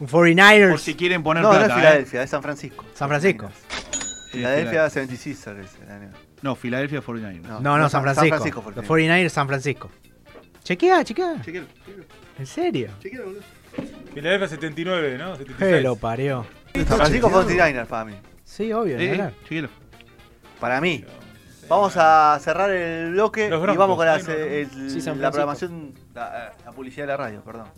un 0.00 0.08
49ers. 0.08 0.70
Por 0.70 0.80
si 0.80 0.94
quieren 0.94 1.22
poner 1.22 1.42
No, 1.42 1.52
no 1.52 1.58
es 1.58 1.64
plata, 1.66 1.74
eh. 1.74 1.80
Filadelfia, 1.82 2.22
es 2.22 2.30
San 2.30 2.42
Francisco. 2.42 2.84
San 2.94 3.08
Francisco. 3.08 3.50
Filadelfia 4.34 4.86
76ers. 4.86 5.58
es 5.64 5.78
el 5.82 5.90
año. 5.90 6.10
No, 6.42 6.54
Filadelfia 6.54 7.00
49ers. 7.02 7.42
No. 7.42 7.60
No, 7.60 7.78
no, 7.78 7.88
San 7.88 8.02
Francisco. 8.02 8.28
Francisco, 8.28 8.62
Los 8.74 8.84
favor. 8.86 9.00
49ers, 9.00 9.28
San 9.28 9.46
Francisco. 9.48 9.90
Chequea, 10.62 11.04
chequea. 11.04 11.40
Chequelo, 11.42 11.66
chequelo, 11.84 12.04
¿En 12.38 12.46
serio? 12.46 12.90
chequelo, 13.00 13.24
boludo. 13.24 13.40
Filadelfia 14.14 14.48
79, 14.48 15.18
¿no? 15.18 15.36
76. 15.36 15.58
Que 15.76 15.80
lo 15.82 15.96
parió. 15.96 16.46
San 16.74 16.86
Francisco 16.98 17.30
49ers 17.30 17.86
para 17.86 18.04
mí. 18.04 18.14
Sí, 18.44 18.72
obvio. 18.72 18.98
Eh, 18.98 19.32
chequelo. 19.44 19.68
Para 20.60 20.80
mí. 20.80 21.04
Vamos 21.68 21.94
a 21.96 22.38
cerrar 22.42 22.70
el 22.70 23.12
bloque 23.12 23.46
y 23.46 23.50
vamos 23.50 23.96
con 23.96 24.00
¿sí? 24.00 24.04
las, 24.06 24.28
No, 24.28 24.34
no. 24.34 24.40
el- 24.40 24.90
Sí, 24.90 25.00
San 25.00 25.20
la 25.20 25.30
Francisco. 25.30 25.30
programación, 25.30 25.94
la, 26.14 26.52
la 26.64 26.72
publicidad 26.72 27.04
de 27.04 27.12
la 27.12 27.16
radio, 27.16 27.42
perdón. 27.42 27.68